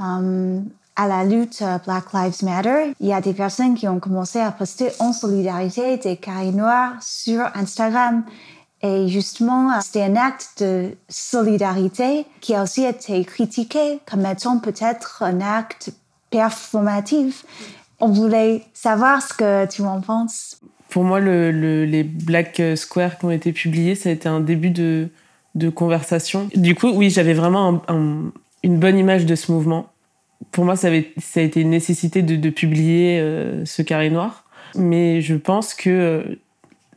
euh, 0.00 0.60
à 0.96 1.08
la 1.08 1.24
lutte 1.24 1.62
Black 1.86 2.12
Lives 2.12 2.44
Matter, 2.44 2.92
il 3.00 3.06
y 3.06 3.14
a 3.14 3.22
des 3.22 3.32
personnes 3.32 3.76
qui 3.76 3.88
ont 3.88 4.00
commencé 4.00 4.40
à 4.40 4.50
poster 4.50 4.90
en 4.98 5.14
solidarité 5.14 5.96
des 5.96 6.16
carrés 6.16 6.52
noirs 6.52 6.92
sur 7.00 7.40
Instagram. 7.54 8.24
Et 8.82 9.08
justement, 9.08 9.80
c'était 9.80 10.02
un 10.02 10.16
acte 10.16 10.62
de 10.62 10.90
solidarité 11.08 12.26
qui 12.40 12.54
a 12.54 12.62
aussi 12.62 12.84
été 12.84 13.24
critiqué 13.24 14.00
comme 14.08 14.26
étant 14.26 14.58
peut-être 14.58 15.22
un 15.22 15.40
acte 15.40 15.92
performatif. 16.30 17.44
On 18.00 18.08
voulait 18.08 18.62
savoir 18.74 19.22
ce 19.22 19.32
que 19.32 19.66
tu 19.66 19.82
en 19.82 20.00
penses. 20.00 20.60
Pour 20.90 21.04
moi, 21.04 21.20
le, 21.20 21.50
les 21.84 22.04
Black 22.04 22.60
Squares 22.76 23.18
qui 23.18 23.24
ont 23.24 23.30
été 23.30 23.52
publiés, 23.52 23.94
ça 23.94 24.10
a 24.10 24.12
été 24.12 24.28
un 24.28 24.40
début 24.40 24.70
de, 24.70 25.08
de 25.54 25.68
conversation. 25.70 26.48
Du 26.54 26.74
coup, 26.74 26.90
oui, 26.90 27.10
j'avais 27.10 27.34
vraiment 27.34 27.82
une 28.62 28.78
bonne 28.78 28.98
image 28.98 29.26
de 29.26 29.34
ce 29.34 29.50
mouvement. 29.50 29.86
Pour 30.52 30.64
moi, 30.64 30.76
ça, 30.76 30.88
avait, 30.88 31.12
ça 31.18 31.40
a 31.40 31.42
été 31.42 31.62
une 31.62 31.70
nécessité 31.70 32.20
de, 32.22 32.36
de 32.36 32.50
publier 32.50 33.18
euh, 33.20 33.64
ce 33.64 33.80
carré 33.80 34.10
noir. 34.10 34.44
Mais 34.74 35.22
je 35.22 35.34
pense 35.34 35.72
que 35.72 35.88
euh, 35.88 36.38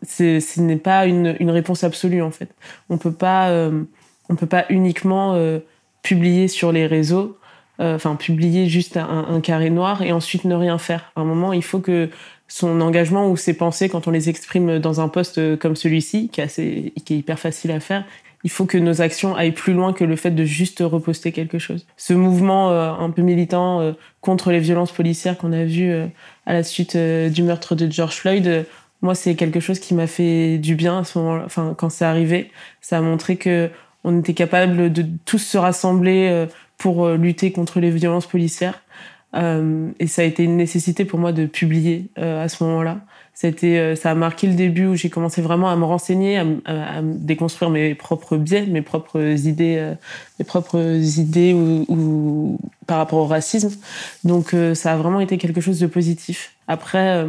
ce 0.03 0.61
n'est 0.61 0.77
pas 0.77 1.05
une, 1.05 1.35
une, 1.39 1.51
réponse 1.51 1.83
absolue 1.83 2.21
en 2.21 2.31
fait. 2.31 2.49
On 2.89 2.97
peut 2.97 3.11
pas, 3.11 3.49
euh, 3.49 3.83
on 4.29 4.35
peut 4.35 4.47
pas 4.47 4.65
uniquement 4.69 5.33
euh, 5.35 5.59
publier 6.01 6.47
sur 6.47 6.71
les 6.71 6.87
réseaux, 6.87 7.37
euh, 7.79 7.95
enfin 7.95 8.15
publier 8.15 8.67
juste 8.67 8.97
un, 8.97 9.25
un, 9.29 9.41
carré 9.41 9.69
noir 9.69 10.01
et 10.01 10.11
ensuite 10.11 10.45
ne 10.45 10.55
rien 10.55 10.77
faire. 10.77 11.11
À 11.15 11.21
un 11.21 11.25
moment, 11.25 11.53
il 11.53 11.63
faut 11.63 11.79
que 11.79 12.09
son 12.47 12.81
engagement 12.81 13.29
ou 13.29 13.37
ses 13.37 13.53
pensées, 13.53 13.89
quand 13.89 14.07
on 14.07 14.11
les 14.11 14.29
exprime 14.29 14.79
dans 14.79 15.01
un 15.01 15.07
poste 15.07 15.57
comme 15.59 15.75
celui-ci, 15.75 16.29
qui 16.29 16.41
est, 16.41 16.45
assez, 16.45 16.93
qui 17.05 17.13
est 17.13 17.17
hyper 17.17 17.37
facile 17.37 17.71
à 17.71 17.79
faire, 17.79 18.05
il 18.43 18.49
faut 18.49 18.65
que 18.65 18.77
nos 18.77 19.01
actions 19.01 19.35
aillent 19.35 19.51
plus 19.51 19.73
loin 19.73 19.91
que 19.91 20.05
le 20.05 20.15
fait 20.15 20.31
de 20.31 20.45
juste 20.45 20.79
reposter 20.79 21.31
quelque 21.31 21.59
chose. 21.59 21.85
Ce 21.97 22.13
mouvement 22.13 22.71
un 22.71 23.09
peu 23.11 23.21
militant 23.21 23.93
contre 24.21 24.51
les 24.51 24.59
violences 24.59 24.93
policières 24.93 25.37
qu'on 25.37 25.51
a 25.51 25.65
vu 25.65 25.93
à 26.45 26.53
la 26.53 26.63
suite 26.63 26.97
du 26.97 27.43
meurtre 27.43 27.75
de 27.75 27.91
George 27.91 28.15
Floyd, 28.15 28.65
moi, 29.01 29.15
c'est 29.15 29.35
quelque 29.35 29.59
chose 29.59 29.79
qui 29.79 29.93
m'a 29.93 30.07
fait 30.07 30.57
du 30.57 30.75
bien 30.75 30.99
à 30.99 31.03
ce 31.03 31.17
moment-là. 31.19 31.43
Enfin, 31.45 31.73
quand 31.77 31.89
c'est 31.89 32.05
arrivé, 32.05 32.51
ça 32.81 32.97
a 32.97 33.01
montré 33.01 33.37
que 33.37 33.69
on 34.03 34.19
était 34.19 34.33
capable 34.33 34.91
de 34.91 35.05
tous 35.25 35.39
se 35.39 35.57
rassembler 35.57 36.29
euh, 36.29 36.45
pour 36.77 37.05
euh, 37.05 37.17
lutter 37.17 37.51
contre 37.51 37.79
les 37.79 37.91
violences 37.91 38.27
policières. 38.27 38.81
Euh, 39.35 39.91
et 39.99 40.07
ça 40.07 40.23
a 40.23 40.25
été 40.25 40.43
une 40.43 40.57
nécessité 40.57 41.05
pour 41.05 41.19
moi 41.19 41.31
de 41.31 41.45
publier 41.45 42.09
à 42.17 42.49
ce 42.49 42.63
moment-là. 42.63 42.99
Été, 43.41 43.95
ça 43.95 44.11
a 44.11 44.15
marqué 44.15 44.47
le 44.47 44.53
début 44.53 44.87
où 44.87 44.95
j'ai 44.95 45.09
commencé 45.09 45.41
vraiment 45.41 45.69
à 45.69 45.77
me 45.77 45.85
renseigner, 45.85 46.39
à, 46.39 46.43
à, 46.65 47.01
déconstruire 47.01 47.69
mes 47.69 47.95
propres 47.95 48.35
biais, 48.35 48.65
mes 48.65 48.81
propres 48.81 49.21
idées, 49.47 49.93
mes 50.39 50.43
propres 50.43 50.77
idées 51.17 51.53
ou, 51.53 51.85
ou, 51.87 52.59
par 52.85 52.97
rapport 52.97 53.19
au 53.19 53.27
racisme. 53.27 53.71
Donc 54.25 54.53
ça 54.73 54.91
a 54.91 54.97
vraiment 54.97 55.21
été 55.21 55.37
quelque 55.37 55.61
chose 55.61 55.79
de 55.79 55.87
positif. 55.87 56.53
Après, 56.67 57.27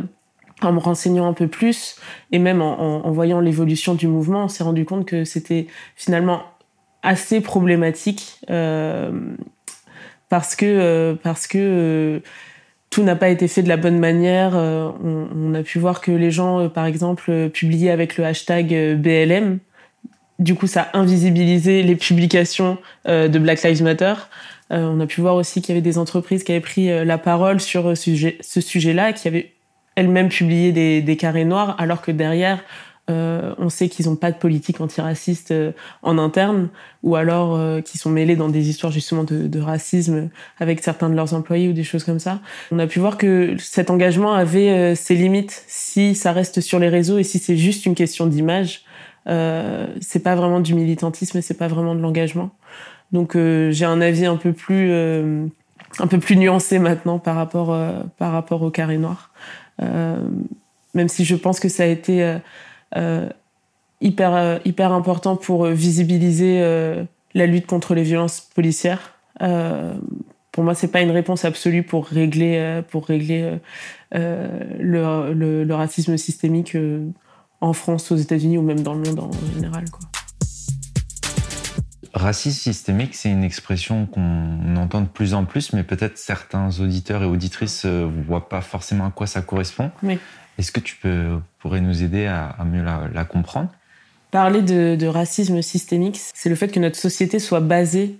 en 0.62 0.72
me 0.72 0.78
renseignant 0.78 1.26
un 1.28 1.32
peu 1.32 1.48
plus 1.48 1.96
et 2.32 2.38
même 2.38 2.62
en, 2.62 3.10
voyant 3.10 3.40
l'évolution 3.40 3.94
du 3.94 4.06
mouvement, 4.06 4.44
on 4.44 4.48
s'est 4.48 4.64
rendu 4.64 4.84
compte 4.84 5.06
que 5.06 5.24
c'était 5.24 5.66
finalement 5.96 6.42
assez 7.02 7.40
problématique 7.40 8.40
euh, 8.50 9.10
parce 10.28 10.54
que 10.54 10.66
euh, 10.66 11.14
parce 11.22 11.46
que 11.46 11.58
euh, 11.58 12.20
tout 12.90 13.02
n'a 13.02 13.16
pas 13.16 13.28
été 13.28 13.46
fait 13.46 13.62
de 13.62 13.68
la 13.68 13.76
bonne 13.76 14.00
manière. 14.00 14.54
On, 14.54 15.54
a 15.54 15.62
pu 15.62 15.78
voir 15.78 16.00
que 16.00 16.10
les 16.10 16.32
gens, 16.32 16.68
par 16.68 16.86
exemple, 16.86 17.48
publiaient 17.50 17.92
avec 17.92 18.16
le 18.16 18.24
hashtag 18.24 18.96
BLM. 18.96 19.60
Du 20.40 20.56
coup, 20.56 20.66
ça 20.66 20.90
a 20.92 20.98
invisibilisé 20.98 21.84
les 21.84 21.94
publications 21.94 22.78
de 23.06 23.38
Black 23.38 23.62
Lives 23.62 23.84
Matter. 23.84 24.14
on 24.70 24.98
a 24.98 25.06
pu 25.06 25.20
voir 25.20 25.36
aussi 25.36 25.62
qu'il 25.62 25.72
y 25.72 25.78
avait 25.78 25.88
des 25.88 25.98
entreprises 25.98 26.42
qui 26.42 26.50
avaient 26.50 26.60
pris 26.60 26.88
la 27.04 27.16
parole 27.16 27.60
sur 27.60 27.96
ce 27.96 28.60
sujet-là, 28.60 29.12
qui 29.12 29.28
avaient 29.28 29.52
elles-mêmes 30.00 30.28
publié 30.28 30.72
des, 31.02 31.16
carrés 31.16 31.44
noirs, 31.44 31.76
alors 31.78 32.02
que 32.02 32.10
derrière, 32.10 32.62
euh, 33.10 33.54
on 33.58 33.68
sait 33.68 33.88
qu'ils 33.88 34.06
n'ont 34.06 34.16
pas 34.16 34.30
de 34.30 34.36
politique 34.36 34.80
antiraciste 34.80 35.50
euh, 35.50 35.72
en 36.02 36.16
interne, 36.18 36.68
ou 37.02 37.16
alors 37.16 37.56
euh, 37.56 37.80
qu'ils 37.80 37.98
sont 37.98 38.10
mêlés 38.10 38.36
dans 38.36 38.48
des 38.48 38.68
histoires 38.68 38.92
justement 38.92 39.24
de, 39.24 39.60
racisme 39.60 40.28
avec 40.58 40.82
certains 40.82 41.10
de 41.10 41.14
leurs 41.14 41.34
employés 41.34 41.68
ou 41.68 41.72
des 41.72 41.84
choses 41.84 42.04
comme 42.04 42.18
ça. 42.18 42.40
On 42.70 42.78
a 42.78 42.86
pu 42.86 42.98
voir 42.98 43.18
que 43.18 43.56
cet 43.58 43.90
engagement 43.90 44.32
avait 44.32 44.94
ses 44.94 45.14
limites 45.14 45.64
si 45.66 46.14
ça 46.14 46.32
reste 46.32 46.60
sur 46.60 46.78
les 46.78 46.88
réseaux 46.88 47.18
et 47.18 47.24
si 47.24 47.38
c'est 47.38 47.56
juste 47.56 47.84
une 47.84 47.94
question 47.94 48.26
d'image. 48.26 48.84
c'est 49.26 50.22
pas 50.22 50.34
vraiment 50.34 50.60
du 50.60 50.74
militantisme 50.74 51.38
et 51.38 51.42
c'est 51.42 51.58
pas 51.58 51.68
vraiment 51.68 51.94
de 51.94 52.00
l'engagement. 52.00 52.50
Donc 53.12 53.36
j'ai 53.36 53.84
un 53.84 54.00
avis 54.00 54.24
un 54.24 54.36
peu 54.36 54.52
plus 54.52 54.92
un 54.92 56.06
peu 56.06 56.18
plus 56.18 56.36
nuancé 56.36 56.78
maintenant 56.78 57.18
par 57.18 57.36
rapport 57.36 57.76
par 58.16 58.32
rapport 58.32 58.62
au 58.62 58.70
carré 58.70 58.96
noir. 58.96 59.30
Euh, 59.82 60.28
même 60.94 61.08
si 61.08 61.24
je 61.24 61.36
pense 61.36 61.60
que 61.60 61.68
ça 61.68 61.84
a 61.84 61.86
été 61.86 62.22
euh, 62.22 62.38
euh, 62.96 63.28
hyper, 64.00 64.60
hyper 64.64 64.92
important 64.92 65.36
pour 65.36 65.66
visibiliser 65.66 66.60
la 67.34 67.46
lutte 67.46 67.66
contre 67.66 67.94
les 67.94 68.02
violences 68.02 68.40
policières. 68.40 69.14
pour 69.38 70.64
moi, 70.64 70.74
c'est 70.74 70.88
pas 70.88 71.00
une 71.00 71.10
réponse 71.10 71.44
absolue 71.44 71.82
pour 71.82 72.06
régler, 72.06 72.82
pour 72.90 73.06
régler 73.06 73.58
le, 74.12 75.32
le, 75.32 75.74
racisme 75.74 76.16
systémique 76.16 76.76
en 77.60 77.72
France, 77.74 78.10
aux 78.10 78.16
États-Unis 78.16 78.58
ou 78.58 78.62
même 78.62 78.80
dans 78.80 78.94
le 78.94 79.02
monde 79.02 79.20
en 79.20 79.30
général. 79.54 79.84
Racisme 82.12 82.58
systémique, 82.58 83.14
c'est 83.14 83.30
une 83.30 83.44
expression 83.44 84.06
qu'on 84.06 84.76
entend 84.76 85.00
de 85.00 85.06
plus 85.06 85.32
en 85.34 85.44
plus, 85.44 85.72
mais 85.72 85.84
peut-être 85.84 86.18
certains 86.18 86.80
auditeurs 86.80 87.22
et 87.22 87.26
auditrices 87.26 87.84
ne 87.84 88.22
voient 88.26 88.48
pas 88.48 88.62
forcément 88.62 89.06
à 89.06 89.10
quoi 89.10 89.28
ça 89.28 89.42
correspond. 89.42 89.92
Est-ce 90.58 90.72
que 90.72 90.80
tu 90.80 90.96
peux, 90.96 91.38
pourrais 91.60 91.80
nous 91.80 92.02
aider 92.02 92.26
à, 92.26 92.56
mieux 92.64 92.82
la, 92.82 93.24
comprendre? 93.24 93.70
Parler 94.30 94.62
de, 94.62 95.06
racisme 95.06 95.62
systémique, 95.62 96.20
c'est 96.34 96.48
le 96.48 96.56
fait 96.56 96.68
que 96.68 96.80
notre 96.80 96.96
société 96.96 97.38
soit 97.38 97.60
basée 97.60 98.18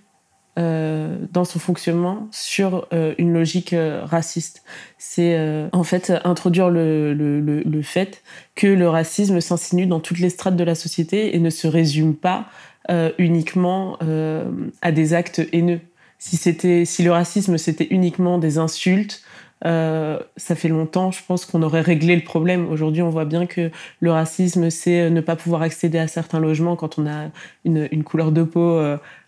euh, 0.59 1.17
dans 1.33 1.45
son 1.45 1.59
fonctionnement 1.59 2.29
sur 2.33 2.89
euh, 2.93 3.15
une 3.19 3.33
logique 3.33 3.73
euh, 3.73 4.03
raciste. 4.05 4.63
C'est 4.99 5.39
en 5.73 5.85
fait 5.85 6.13
introduire 6.25 6.71
le, 6.71 7.13
le, 7.13 7.83
fait 7.83 8.23
que 8.55 8.67
le 8.67 8.89
racisme 8.89 9.41
s'insinue 9.41 9.87
dans 9.87 10.01
toutes 10.01 10.19
les 10.19 10.31
strates 10.31 10.57
de 10.57 10.65
la 10.65 10.75
société 10.75 11.35
et 11.35 11.39
ne 11.41 11.51
se 11.51 11.67
résume 11.67 12.15
pas 12.15 12.47
euh, 12.89 13.13
uniquement 13.19 13.99
euh, 14.03 14.51
à 14.81 14.91
des 14.91 15.13
actes 15.13 15.43
haineux. 15.53 15.81
Si 16.19 16.39
c'était, 16.39 16.87
si 16.87 17.03
le 17.03 17.13
racisme 17.13 17.59
c'était 17.59 17.87
uniquement 17.91 18.39
des 18.39 18.57
insultes, 18.57 19.23
euh, 19.67 20.19
ça 20.39 20.55
fait 20.55 20.69
longtemps, 20.69 21.11
je 21.11 21.21
pense 21.27 21.45
qu'on 21.45 21.63
aurait 21.63 21.83
réglé 21.83 22.17
le 22.17 22.23
problème. 22.23 22.67
Aujourd'hui, 22.71 23.03
on 23.03 23.11
voit 23.11 23.27
bien 23.27 23.45
que 23.45 23.71
le 24.01 24.11
racisme, 24.11 24.71
c'est 24.71 25.11
ne 25.11 25.21
pas 25.21 25.37
pouvoir 25.37 25.61
accéder 25.61 25.99
à 25.99 26.09
certains 26.09 26.41
logements 26.41 26.75
quand 26.75 26.99
on 26.99 27.07
a 27.07 27.29
une, 27.67 28.03
couleur 28.03 28.33
de 28.33 28.43
peau 28.45 28.81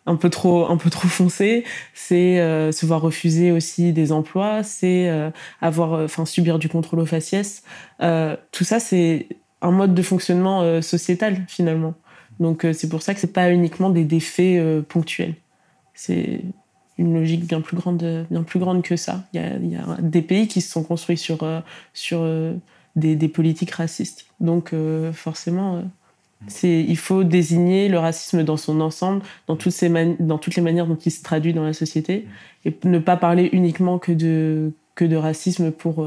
un 0.06 0.16
peu 0.16 0.30
trop, 0.30 0.66
foncée. 1.08 1.64
C'est 1.92 2.36
se 2.72 2.86
voir 2.86 3.02
refuser 3.02 3.52
aussi 3.52 3.92
des 3.92 4.12
emplois. 4.12 4.62
C'est 4.62 5.10
avoir, 5.60 6.08
subir 6.24 6.58
du 6.58 6.70
contrôle 6.70 7.00
aux 7.00 7.06
faciès. 7.06 7.62
tout 8.00 8.64
ça, 8.64 8.80
c'est 8.80 9.28
un 9.60 9.70
mode 9.70 9.94
de 9.94 10.02
fonctionnement 10.02 10.80
sociétal 10.80 11.44
finalement. 11.48 11.94
Donc 12.40 12.64
euh, 12.64 12.72
c'est 12.72 12.88
pour 12.88 13.02
ça 13.02 13.14
que 13.14 13.20
c'est 13.20 13.32
pas 13.32 13.50
uniquement 13.50 13.90
des 13.90 14.04
défaits 14.04 14.58
euh, 14.58 14.82
ponctuels. 14.82 15.34
C'est 15.94 16.40
une 16.98 17.14
logique 17.14 17.46
bien 17.46 17.60
plus 17.60 17.76
grande, 17.76 18.26
bien 18.30 18.42
plus 18.42 18.58
grande 18.58 18.82
que 18.82 18.96
ça. 18.96 19.24
Il 19.32 19.40
y 19.70 19.76
a, 19.76 19.96
des 20.00 20.22
pays 20.22 20.48
qui 20.48 20.60
se 20.60 20.70
sont 20.70 20.82
construits 20.82 21.16
sur, 21.16 21.42
euh, 21.42 21.60
sur 21.94 22.26
des, 22.96 23.28
politiques 23.28 23.72
racistes. 23.72 24.26
Donc 24.40 24.74
forcément, 25.12 25.82
il 26.62 26.96
faut 26.96 27.24
désigner 27.24 27.88
le 27.88 27.98
racisme 27.98 28.42
dans 28.44 28.56
son 28.56 28.80
ensemble, 28.80 29.22
dans 29.46 29.56
toutes, 29.56 29.72
ces 29.72 29.88
dans 30.20 30.38
toutes 30.38 30.54
les 30.54 30.62
manières 30.62 30.86
dont 30.86 30.96
il 30.96 31.10
se 31.10 31.22
traduit 31.22 31.52
dans 31.52 31.64
la 31.64 31.72
société, 31.72 32.26
et 32.64 32.76
ne 32.84 32.98
pas 32.98 33.16
parler 33.16 33.48
uniquement 33.52 33.98
que 33.98 34.12
de, 34.12 34.72
que 34.94 35.04
de 35.04 35.16
racisme 35.16 35.72
pour, 35.72 36.06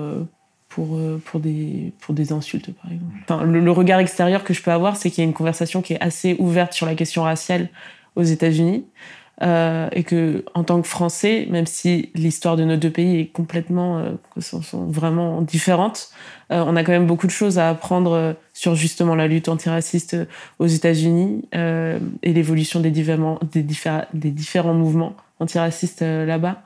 pour, 0.76 0.98
euh, 0.98 1.22
pour, 1.24 1.40
des, 1.40 1.94
pour 2.02 2.14
des 2.14 2.34
insultes, 2.34 2.70
par 2.74 2.92
exemple. 2.92 3.46
Le, 3.46 3.72
regard 3.72 4.00
extérieur 4.00 4.44
que 4.44 4.54
je 4.54 4.62
peux 4.62 4.72
avoir, 4.72 4.98
c'est 4.98 5.10
qu'il 5.10 5.24
y 5.24 5.26
a 5.26 5.28
une 5.28 5.34
conversation 5.34 5.82
qui 5.82 5.94
est 5.94 6.02
assez 6.02 6.36
ouverte 6.38 6.74
sur 6.74 6.86
la 6.86 6.96
question 6.96 7.24
raciale 7.24 7.70
aux 8.18 8.24
États-Unis. 8.24 8.84
Euh, 9.42 9.90
et 9.92 10.04
que 10.04 10.46
en 10.54 10.64
tant 10.64 10.82
que 10.82 10.88
Français, 10.88 11.46
même 11.50 11.66
si 11.66 12.10
l'histoire 12.16 12.56
de 12.56 12.64
nos 12.64 12.78
deux 12.78 12.90
pays 12.90 13.20
est 13.20 13.26
complètement, 13.26 13.98
euh, 13.98 14.12
vraiment 14.74 15.42
différentes, 15.42 16.10
euh, 16.54 16.64
on 16.66 16.78
a 16.78 16.84
quand 16.84 16.94
même 16.94 17.06
beaucoup 17.06 17.28
de 17.28 17.34
choses 17.34 17.60
à 17.60 17.70
apprendre 17.70 18.36
sur 18.54 18.76
justement 18.76 19.14
la 19.14 19.28
lutte 19.28 19.50
antiraciste 19.50 20.16
aux 20.60 20.68
États-Unis 20.68 21.50
et 21.52 22.34
l'évolution 22.34 22.80
des 22.80 22.92
des, 22.92 23.66
des 24.14 24.32
différents 24.32 24.74
mouvements 24.74 25.16
antiracistes 25.40 26.02
là-bas. 26.02 26.62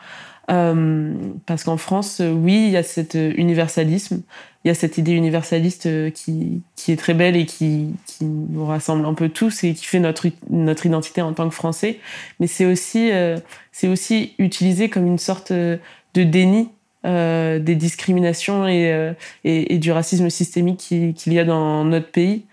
Euh, 0.49 1.13
parce 1.45 1.63
qu'en 1.63 1.77
France, 1.77 2.21
euh, 2.21 2.31
oui, 2.31 2.65
il 2.67 2.71
y 2.71 2.77
a 2.77 2.83
cet 2.83 3.15
euh, 3.15 3.31
universalisme, 3.37 4.23
il 4.63 4.67
y 4.67 4.71
a 4.71 4.73
cette 4.73 4.97
idée 4.97 5.11
universaliste 5.11 6.11
qui, 6.13 6.63
qui 6.75 6.91
est 6.91 6.95
très 6.95 7.13
belle 7.13 7.35
et 7.35 7.45
qui, 7.45 7.93
qui 8.07 8.25
nous 8.25 8.65
rassemble 8.65 9.05
un 9.05 9.13
peu 9.13 9.29
tous 9.29 9.63
et 9.63 9.73
qui 9.73 9.85
fait 9.85 9.99
notre, 9.99 10.27
notre 10.49 10.85
identité 10.85 11.21
en 11.21 11.33
tant 11.33 11.47
que 11.47 11.55
Français. 11.55 11.99
Mais 12.39 12.47
c'est 12.47 12.65
aussi, 12.65 13.09
aussi 13.83 14.33
utilisé 14.37 14.89
comme 14.89 15.07
une 15.07 15.17
sorte 15.17 15.53
de 15.53 15.79
déni 16.13 16.67
des 17.05 17.75
discriminations 17.75 18.67
et, 18.67 19.13
et, 19.45 19.77
du 19.77 19.93
racisme 19.93 20.29
systémique 20.29 20.79
qu'il 21.15 21.33
y 21.33 21.39
a 21.39 21.45
dans 21.45 21.85
notre 21.85 22.11
pays. 22.11 22.43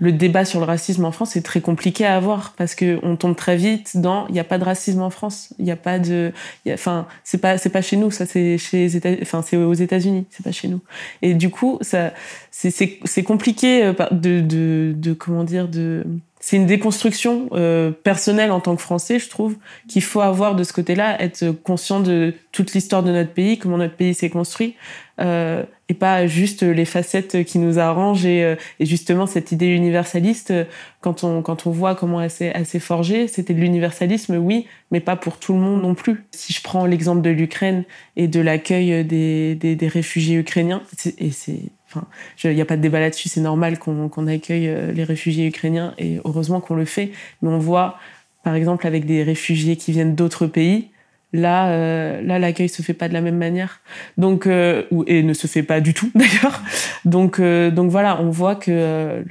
Le 0.00 0.12
débat 0.12 0.44
sur 0.44 0.60
le 0.60 0.66
racisme 0.66 1.04
en 1.04 1.12
France 1.12 1.36
est 1.36 1.42
très 1.42 1.60
compliqué 1.60 2.04
à 2.06 2.16
avoir 2.16 2.54
parce 2.56 2.74
que 2.74 2.98
on 3.02 3.16
tombe 3.16 3.36
très 3.36 3.56
vite 3.56 3.98
dans 3.98 4.26
il 4.28 4.32
n'y 4.32 4.40
a 4.40 4.44
pas 4.44 4.58
de 4.58 4.64
racisme 4.64 5.02
en 5.02 5.10
France, 5.10 5.52
il 5.58 5.66
n'y 5.66 5.70
a 5.70 5.76
pas 5.76 5.98
de, 5.98 6.32
enfin 6.70 7.06
c'est 7.22 7.38
pas 7.38 7.58
c'est 7.58 7.68
pas 7.68 7.82
chez 7.82 7.96
nous, 7.96 8.10
ça 8.10 8.24
c'est 8.26 8.56
chez 8.58 8.88
enfin 9.22 9.42
c'est 9.42 9.56
aux 9.56 9.74
États-Unis, 9.74 10.26
c'est 10.30 10.42
pas 10.42 10.52
chez 10.52 10.68
nous. 10.68 10.80
Et 11.20 11.34
du 11.34 11.50
coup 11.50 11.78
ça 11.82 12.12
c'est 12.50 12.70
c'est 12.70 13.22
compliqué 13.22 13.84
euh, 13.84 13.92
de, 14.10 14.40
de 14.40 14.94
de 14.96 15.12
comment 15.12 15.44
dire 15.44 15.68
de 15.68 16.04
c'est 16.42 16.56
une 16.56 16.66
déconstruction 16.66 17.50
euh, 17.52 17.90
personnelle 17.90 18.50
en 18.50 18.60
tant 18.60 18.74
que 18.74 18.80
Français, 18.80 19.18
je 19.18 19.28
trouve, 19.28 19.56
qu'il 19.88 20.02
faut 20.02 20.22
avoir 20.22 20.56
de 20.56 20.64
ce 20.64 20.72
côté-là, 20.72 21.20
être 21.20 21.50
conscient 21.50 22.00
de 22.00 22.34
toute 22.50 22.72
l'histoire 22.72 23.02
de 23.02 23.12
notre 23.12 23.32
pays, 23.32 23.58
comment 23.58 23.76
notre 23.76 23.94
pays 23.94 24.14
s'est 24.14 24.30
construit, 24.30 24.74
euh, 25.20 25.62
et 25.90 25.94
pas 25.94 26.26
juste 26.26 26.62
les 26.62 26.86
facettes 26.86 27.44
qui 27.44 27.58
nous 27.58 27.78
arrangent 27.78 28.24
et, 28.24 28.42
euh, 28.42 28.56
et 28.78 28.86
justement 28.86 29.26
cette 29.26 29.52
idée 29.52 29.66
universaliste 29.66 30.54
quand 31.02 31.24
on 31.24 31.42
quand 31.42 31.66
on 31.66 31.70
voit 31.70 31.94
comment 31.94 32.22
elle 32.22 32.30
s'est 32.30 32.78
forgée 32.78 33.26
c'était 33.26 33.52
de 33.52 33.60
l'universalisme 33.60 34.36
oui 34.36 34.66
mais 34.90 35.00
pas 35.00 35.16
pour 35.16 35.36
tout 35.38 35.52
le 35.52 35.58
monde 35.58 35.82
non 35.82 35.94
plus. 35.94 36.24
Si 36.30 36.54
je 36.54 36.62
prends 36.62 36.86
l'exemple 36.86 37.20
de 37.20 37.30
l'Ukraine 37.30 37.84
et 38.16 38.28
de 38.28 38.40
l'accueil 38.40 39.04
des, 39.04 39.54
des, 39.56 39.76
des 39.76 39.88
réfugiés 39.88 40.38
ukrainiens 40.38 40.82
et 41.18 41.32
c'est 41.32 41.60
Enfin, 41.90 42.06
il 42.44 42.54
n'y 42.54 42.60
a 42.60 42.64
pas 42.64 42.76
de 42.76 42.82
débat 42.82 43.00
là-dessus, 43.00 43.28
c'est 43.28 43.40
normal 43.40 43.78
qu'on 43.78 44.26
accueille 44.28 44.68
euh, 44.68 44.92
les 44.92 45.02
réfugiés 45.02 45.46
ukrainiens 45.46 45.94
et 45.98 46.20
heureusement 46.24 46.60
qu'on 46.60 46.76
le 46.76 46.84
fait. 46.84 47.10
Mais 47.42 47.48
on 47.48 47.58
voit, 47.58 47.98
par 48.44 48.54
exemple, 48.54 48.86
avec 48.86 49.06
des 49.06 49.22
réfugiés 49.24 49.76
qui 49.76 49.90
viennent 49.90 50.14
d'autres 50.14 50.46
pays, 50.46 50.90
là, 51.32 51.70
euh, 51.70 52.22
là, 52.22 52.68
se 52.68 52.82
fait 52.82 52.94
pas 52.94 53.08
de 53.08 53.12
la 53.12 53.20
même 53.20 53.38
manière. 53.38 53.80
Donc, 54.18 54.46
euh, 54.46 54.84
et 55.08 55.24
ne 55.24 55.32
se 55.32 55.48
fait 55.48 55.64
pas 55.64 55.80
du 55.80 55.92
tout 55.92 56.10
d'ailleurs. 56.14 56.62
Donc, 57.04 57.40
donc 57.40 57.90
voilà, 57.90 58.20
on 58.20 58.30
voit 58.30 58.54
que 58.54 59.24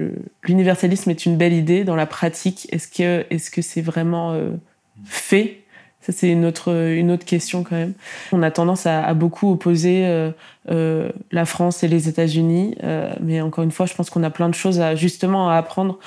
l'universalisme 0.44 1.10
est 1.12 1.26
une 1.26 1.38
belle 1.38 1.54
idée 1.54 1.86
dans 1.86 1.96
la 1.96 2.06
pratique. 2.06 2.68
Est-ce 2.74 2.90
que, 2.90 3.26
est-ce 3.30 3.50
que 3.52 3.62
c'est 3.62 3.82
vraiment 3.82 4.38
fait 5.06 5.60
c'est 6.12 6.30
une 6.30 6.46
autre, 6.46 6.72
une 6.72 7.12
autre 7.12 7.26
question 7.26 7.64
quand 7.64 7.76
même. 7.76 7.94
On 8.32 8.42
a 8.44 8.52
tendance 8.52 8.86
à, 8.86 9.14
beaucoup 9.14 9.52
opposer 9.52 10.06
euh, 10.06 10.32
euh, 10.70 11.10
la 11.32 11.46
France 11.46 11.84
et 11.84 11.88
les 11.88 12.08
États-Unis, 12.08 12.76
euh, 12.84 13.12
mais 13.22 13.42
encore 13.42 13.64
une 13.64 13.72
fois, 13.72 13.86
je 13.86 13.94
pense 13.94 14.10
qu'on 14.10 14.24
a 14.24 14.30
plein 14.30 14.50
de 14.50 14.56
choses 14.56 14.80
à 14.80 14.96
justement 14.96 15.50
à 15.50 15.56
apprendre 15.56 16.00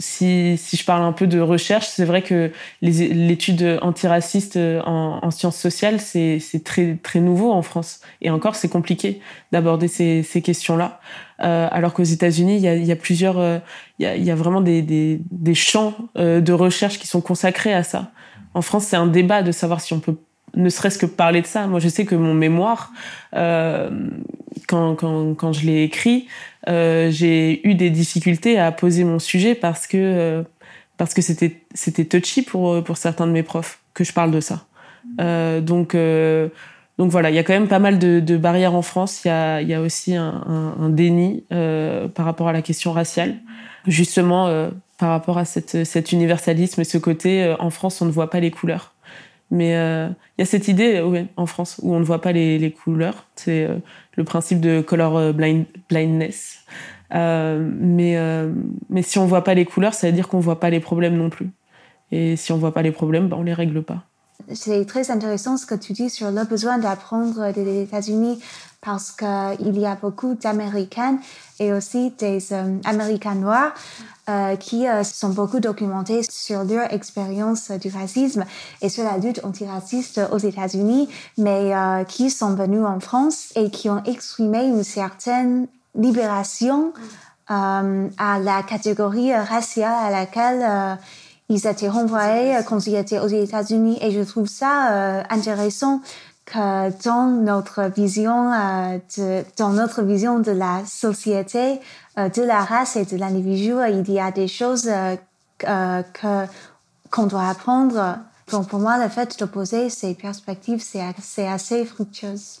si, 0.00 0.56
je 0.56 0.84
parle 0.84 1.04
un 1.04 1.12
peu 1.12 1.28
de 1.28 1.38
recherche, 1.38 1.86
c'est 1.86 2.04
vrai 2.04 2.20
que 2.20 2.50
l'étude 2.82 3.78
antiraciste 3.80 4.56
en, 4.56 5.20
en 5.22 5.30
sciences 5.30 5.56
sociales, 5.56 6.00
c'est 6.00 6.40
très, 6.64 6.98
très 7.00 7.20
nouveau 7.20 7.52
en 7.52 7.62
France. 7.62 8.00
Et 8.20 8.28
encore, 8.28 8.56
c'est 8.56 8.68
compliqué 8.68 9.20
d'aborder 9.52 9.86
ces, 9.86 10.42
questions-là. 10.42 11.00
Alors 11.38 11.94
qu'aux 11.94 12.02
États-Unis, 12.02 12.56
il 12.56 12.84
y 12.84 12.92
a, 12.92 12.96
plusieurs, 12.96 13.60
il, 14.00 14.24
y 14.24 14.30
a, 14.32 14.34
vraiment 14.34 14.60
des, 14.60 15.20
champs 15.54 15.94
de 16.16 16.52
recherche 16.52 16.98
qui 16.98 17.06
sont 17.06 17.20
consacrés 17.20 17.72
à 17.72 17.84
ça. 17.84 18.10
En 18.54 18.62
France, 18.62 18.84
c'est 18.84 18.96
un 18.96 19.06
débat 19.06 19.42
de 19.42 19.52
savoir 19.52 19.80
si 19.80 19.92
on 19.92 20.00
peut 20.00 20.16
ne 20.56 20.68
serait-ce 20.68 20.98
que 20.98 21.06
parler 21.06 21.42
de 21.42 21.46
ça. 21.46 21.66
Moi, 21.66 21.80
je 21.80 21.88
sais 21.88 22.04
que 22.04 22.14
mon 22.14 22.34
mémoire, 22.34 22.92
euh, 23.34 23.90
quand, 24.68 24.94
quand, 24.94 25.34
quand 25.34 25.52
je 25.52 25.66
l'ai 25.66 25.82
écrit, 25.82 26.26
euh, 26.68 27.10
j'ai 27.10 27.66
eu 27.66 27.74
des 27.74 27.90
difficultés 27.90 28.58
à 28.58 28.72
poser 28.72 29.04
mon 29.04 29.18
sujet 29.18 29.54
parce 29.54 29.86
que 29.86 29.96
euh, 29.98 30.42
c'était 31.74 32.04
touchy 32.04 32.42
pour 32.42 32.82
pour 32.84 32.96
certains 32.96 33.26
de 33.26 33.32
mes 33.32 33.42
profs 33.42 33.80
que 33.94 34.04
je 34.04 34.12
parle 34.12 34.30
de 34.30 34.40
ça. 34.40 34.64
Donc 35.18 35.96
donc 36.96 37.10
voilà, 37.10 37.30
il 37.30 37.34
y 37.34 37.38
a 37.38 37.42
quand 37.42 37.52
même 37.52 37.68
pas 37.68 37.80
mal 37.80 37.98
de, 37.98 38.36
barrières 38.36 38.74
en 38.74 38.82
France. 38.82 39.24
Il 39.24 39.28
y 39.28 39.30
a 39.30 39.60
y 39.60 39.74
a 39.74 39.80
aussi 39.80 40.14
un, 40.14 40.74
un 40.80 40.88
déni 40.88 41.44
par 41.50 42.24
rapport 42.24 42.48
à 42.48 42.52
la 42.52 42.62
question 42.62 42.92
raciale, 42.92 43.34
justement 43.86 44.70
par 44.98 45.10
rapport 45.10 45.38
à 45.38 45.44
cette, 45.44 45.84
cet 45.84 46.12
universalisme 46.12 46.80
et 46.80 46.84
ce 46.84 46.98
côté 46.98 47.54
en 47.58 47.70
France 47.70 48.00
on 48.00 48.06
ne 48.06 48.10
voit 48.10 48.30
pas 48.30 48.40
les 48.40 48.50
couleurs. 48.50 48.94
Mais 49.50 49.70
il 49.70 50.40
y 50.40 50.42
a 50.42 50.46
cette 50.46 50.68
idée 50.68 51.00
ouais, 51.00 51.26
en 51.36 51.46
France 51.46 51.80
où 51.82 51.94
on 51.94 52.00
ne 52.00 52.04
voit 52.04 52.20
pas 52.20 52.32
les, 52.32 52.70
couleurs. 52.72 53.26
C'est 53.36 53.68
le 54.16 54.24
principe 54.24 54.60
de 54.60 54.80
color 54.80 55.16
euh, 55.16 55.32
blind, 55.32 55.66
blindness. 55.88 56.64
Euh, 57.14 57.68
mais, 57.78 58.16
euh, 58.16 58.52
si 59.02 59.18
on 59.18 59.26
voit 59.26 59.44
pas 59.44 59.54
les 59.54 59.64
couleurs, 59.64 59.94
ça 59.94 60.06
veut 60.06 60.12
dire 60.12 60.28
qu'on 60.28 60.40
voit 60.40 60.60
pas 60.60 60.70
les 60.70 60.80
problèmes 60.80 61.16
non 61.16 61.30
plus. 61.30 61.50
Et 62.10 62.36
si 62.36 62.52
on 62.52 62.56
voit 62.56 62.72
pas 62.72 62.82
les 62.82 62.92
problèmes, 62.92 63.28
ben 63.28 63.36
on 63.38 63.42
les 63.42 63.52
règle 63.52 63.82
pas. 63.82 64.04
C'est 64.52 64.84
très 64.84 65.10
intéressant 65.10 65.56
ce 65.56 65.64
que 65.64 65.74
tu 65.74 65.92
dis 65.92 66.10
sur 66.10 66.30
le 66.30 66.44
besoin 66.44 66.78
d'apprendre 66.78 67.52
des 67.52 67.82
États-Unis 67.82 68.40
parce 68.84 69.12
qu'il 69.12 69.78
y 69.78 69.86
a 69.86 69.96
beaucoup 69.96 70.34
d'Américains 70.34 71.18
et 71.58 71.72
aussi 71.72 72.10
des 72.18 72.52
euh, 72.52 72.78
Américains 72.84 73.34
noirs 73.34 73.72
euh, 74.28 74.56
qui 74.56 74.86
euh, 74.86 75.02
sont 75.02 75.30
beaucoup 75.30 75.60
documentés 75.60 76.22
sur 76.28 76.64
leur 76.64 76.92
expérience 76.92 77.70
du 77.70 77.88
racisme 77.88 78.44
et 78.82 78.88
sur 78.88 79.04
la 79.04 79.16
lutte 79.16 79.40
antiraciste 79.44 80.20
aux 80.30 80.38
États-Unis, 80.38 81.08
mais 81.38 81.72
qui 82.08 82.30
sont 82.30 82.54
venus 82.54 82.84
en 82.84 83.00
France 83.00 83.52
et 83.56 83.70
qui 83.70 83.88
ont 83.88 84.02
exprimé 84.04 84.64
une 84.64 84.84
certaine 84.84 85.66
libération 85.94 86.92
à 87.46 88.38
la 88.40 88.62
catégorie 88.62 89.34
raciale 89.34 89.94
à 90.02 90.10
laquelle 90.10 90.98
ils 91.48 91.66
étaient 91.66 91.88
renvoyés 91.88 92.56
quand 92.66 92.86
ils 92.86 92.94
étaient 92.94 93.18
aux 93.18 93.28
États-Unis. 93.28 93.98
Et 94.00 94.10
je 94.10 94.20
trouve 94.20 94.48
ça 94.48 95.24
intéressant 95.30 96.00
que 96.44 97.04
dans 97.04 97.26
notre 97.30 97.90
vision, 97.94 98.52
euh, 98.52 98.98
de, 99.18 99.44
dans 99.58 99.70
notre 99.70 100.02
vision 100.02 100.40
de 100.40 100.50
la 100.50 100.82
société, 100.84 101.80
euh, 102.18 102.28
de 102.28 102.42
la 102.42 102.60
race 102.64 102.96
et 102.96 103.04
de 103.04 103.16
l'individu, 103.16 103.72
il 103.88 104.12
y 104.12 104.20
a 104.20 104.30
des 104.30 104.48
choses 104.48 104.88
euh, 104.88 106.02
que 106.12 106.46
qu'on 107.10 107.26
doit 107.26 107.48
apprendre. 107.48 108.18
Donc 108.50 108.68
pour 108.68 108.80
moi, 108.80 109.02
le 109.02 109.08
fait 109.08 109.38
de 109.38 109.44
poser 109.44 109.88
ces 109.88 110.14
perspectives, 110.14 110.80
c'est 110.80 111.00
assez, 111.00 111.46
assez 111.46 111.84
fructueuse. 111.84 112.60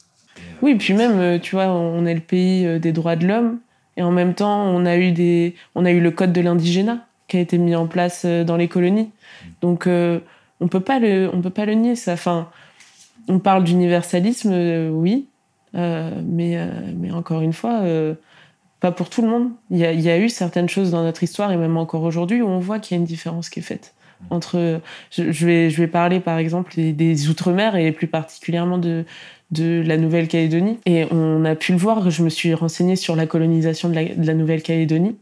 Oui, 0.62 0.76
puis 0.76 0.94
même, 0.94 1.40
tu 1.40 1.56
vois, 1.56 1.66
on 1.66 2.06
est 2.06 2.14
le 2.14 2.20
pays 2.20 2.78
des 2.78 2.92
droits 2.92 3.16
de 3.16 3.26
l'homme, 3.26 3.58
et 3.96 4.02
en 4.02 4.12
même 4.12 4.34
temps, 4.34 4.62
on 4.62 4.86
a 4.86 4.96
eu 4.96 5.10
des, 5.10 5.56
on 5.74 5.84
a 5.84 5.90
eu 5.90 6.00
le 6.00 6.12
code 6.12 6.32
de 6.32 6.40
l'indigénat 6.40 7.04
qui 7.34 7.38
a 7.38 7.40
été 7.40 7.58
mis 7.58 7.74
en 7.74 7.88
place 7.88 8.24
dans 8.24 8.56
les 8.56 8.68
colonies. 8.68 9.10
Donc, 9.60 9.88
on 9.88 10.68
peut 10.68 10.80
pas 10.80 11.00
le, 11.00 11.28
on 11.32 11.40
peut 11.40 11.50
pas 11.50 11.64
le 11.64 11.74
nier. 11.74 11.96
Ça, 11.96 12.12
enfin, 12.12 12.48
on 13.26 13.40
parle 13.40 13.64
d'universalisme, 13.64 14.52
euh, 14.52 14.88
oui, 14.88 15.26
euh, 15.74 16.10
mais, 16.24 16.56
euh, 16.56 16.68
mais 16.96 17.10
encore 17.10 17.40
une 17.40 17.52
fois, 17.52 17.80
euh, 17.82 18.14
pas 18.78 18.92
pour 18.92 19.10
tout 19.10 19.22
le 19.22 19.28
monde. 19.28 19.50
Il 19.70 19.78
y, 19.78 19.82
il 19.82 20.00
y, 20.00 20.10
a, 20.10 20.18
eu 20.18 20.28
certaines 20.28 20.68
choses 20.68 20.90
dans 20.90 21.02
notre 21.02 21.22
histoire, 21.22 21.50
et 21.50 21.56
même 21.56 21.76
encore 21.76 22.02
aujourd'hui, 22.02 22.40
où 22.40 22.46
on 22.46 22.60
voit 22.60 22.78
qu'il 22.78 22.96
y 22.96 22.98
a 22.98 23.00
une 23.00 23.06
différence 23.06 23.48
qui 23.50 23.60
est 23.60 23.62
faite. 23.62 23.94
Entre, 24.30 24.80
je, 25.10 25.46
vais, 25.46 25.70
je 25.70 25.80
vais 25.80 25.86
parler 25.86 26.20
par 26.20 26.38
exemple 26.38 26.74
des, 26.76 27.28
Outre-mer 27.28 27.76
et 27.76 27.92
plus 27.92 28.06
particulièrement 28.06 28.78
de, 28.78 29.04
de 29.50 29.82
la 29.86 29.96
Nouvelle-Calédonie. 29.96 30.78
Et 30.86 31.06
on 31.10 31.44
a 31.44 31.54
pu 31.54 31.72
le 31.72 31.78
voir, 31.78 32.10
je 32.10 32.22
me 32.22 32.28
suis 32.28 32.54
renseignée 32.54 32.96
sur 32.96 33.16
la 33.16 33.26
colonisation 33.26 33.88
de 33.88 33.94
la, 33.94 34.04
de 34.04 34.26
la 34.26 34.34
Nouvelle-Calédonie. 34.34 35.16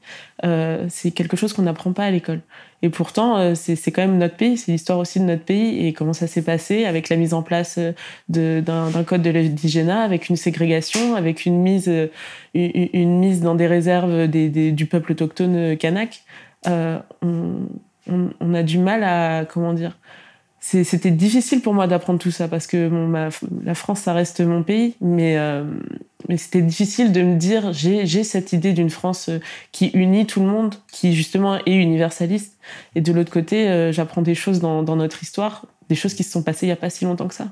Euh, 0.45 0.87
c'est 0.89 1.11
quelque 1.11 1.37
chose 1.37 1.53
qu'on 1.53 1.63
n'apprend 1.63 1.93
pas 1.93 2.05
à 2.05 2.11
l'école. 2.11 2.41
Et 2.85 2.89
pourtant, 2.89 3.37
euh, 3.37 3.55
c'est 3.55 3.93
quand 3.93 4.03
même 4.03 4.19
notre 4.19 4.35
pays, 4.35 4.57
c'est 4.57 4.73
l'histoire 4.73 4.99
aussi 4.99 5.21
de 5.21 5.25
notre 5.25 5.45
pays 5.45 5.87
et 5.87 5.93
comment 5.93 6.13
ça 6.13 6.27
s'est 6.27 6.43
passé 6.43 6.85
avec 6.85 7.09
la 7.09 7.17
mise 7.17 7.33
en 7.33 7.43
place 7.43 7.79
euh, 7.79 8.61
d'un 8.61 9.05
code 9.05 9.23
de 9.23 9.31
l'indigénat, 9.31 10.03
avec 10.03 10.29
une 10.29 10.37
ségrégation, 10.37 11.15
avec 11.15 11.47
une 11.47 11.63
mise, 11.63 11.89
euh, 11.89 12.09
une, 12.55 12.89
une 12.93 13.19
mise 13.21 13.41
dans 13.41 13.55
des 13.55 13.69
réserves 13.69 14.27
des, 14.27 14.49
des, 14.49 14.73
du 14.73 14.87
peuple 14.87 15.13
autochtone 15.13 15.77
kanak. 15.77 16.23
Euh, 16.67 16.99
on, 17.23 17.69
on, 18.09 18.31
on, 18.41 18.55
a 18.55 18.63
du 18.63 18.79
mal 18.79 19.05
à, 19.05 19.45
comment 19.45 19.73
dire, 19.73 19.99
c'était 20.61 21.11
difficile 21.11 21.61
pour 21.61 21.75
moi 21.75 21.89
d'apprendre 21.89 22.21
tout 22.21 22.31
ça 22.31 22.47
parce 22.47 22.69
que 22.69 22.89
bon, 22.89 23.09
ma, 23.09 23.31
la 23.65 23.75
France, 23.75 24.01
ça 24.01 24.13
reste 24.13 24.41
mon 24.41 24.63
pays, 24.63 24.95
mais, 25.01 25.37
euh, 25.37 25.65
mais 26.29 26.37
c'était 26.37 26.63
difficile 26.63 27.11
de 27.11 27.21
me 27.23 27.37
dire 27.37 27.73
j'ai 27.73 28.07
cette 28.23 28.53
idée 28.53 28.73
d'une 28.73 28.91
France 28.91 29.29
euh, 29.29 29.41
qui 29.73 29.89
unit 29.89 30.25
tout 30.25 30.41
le 30.41 30.47
monde, 30.47 30.77
qui 30.93 31.15
justement 31.15 31.59
est 31.67 31.75
universaliste. 31.75 32.59
Et 32.95 33.01
de 33.01 33.13
l'autre 33.13 33.33
côté, 33.33 33.69
euh, 33.69 33.91
j'apprends 33.91 34.23
des 34.23 34.37
choses 34.37 34.61
dans, 34.61 34.85
dans, 34.85 34.95
notre 34.95 35.23
histoire, 35.23 35.67
des 35.89 35.97
choses 35.97 36.15
qui 36.15 36.23
se 36.23 36.31
sont 36.31 36.45
passées 36.45 36.67
il 36.67 36.69
n'y 36.69 36.75
a 36.75 36.77
pas 36.77 36.91
si 36.91 37.05
longtemps 37.05 37.29
que 37.29 37.35
ça, 37.35 37.49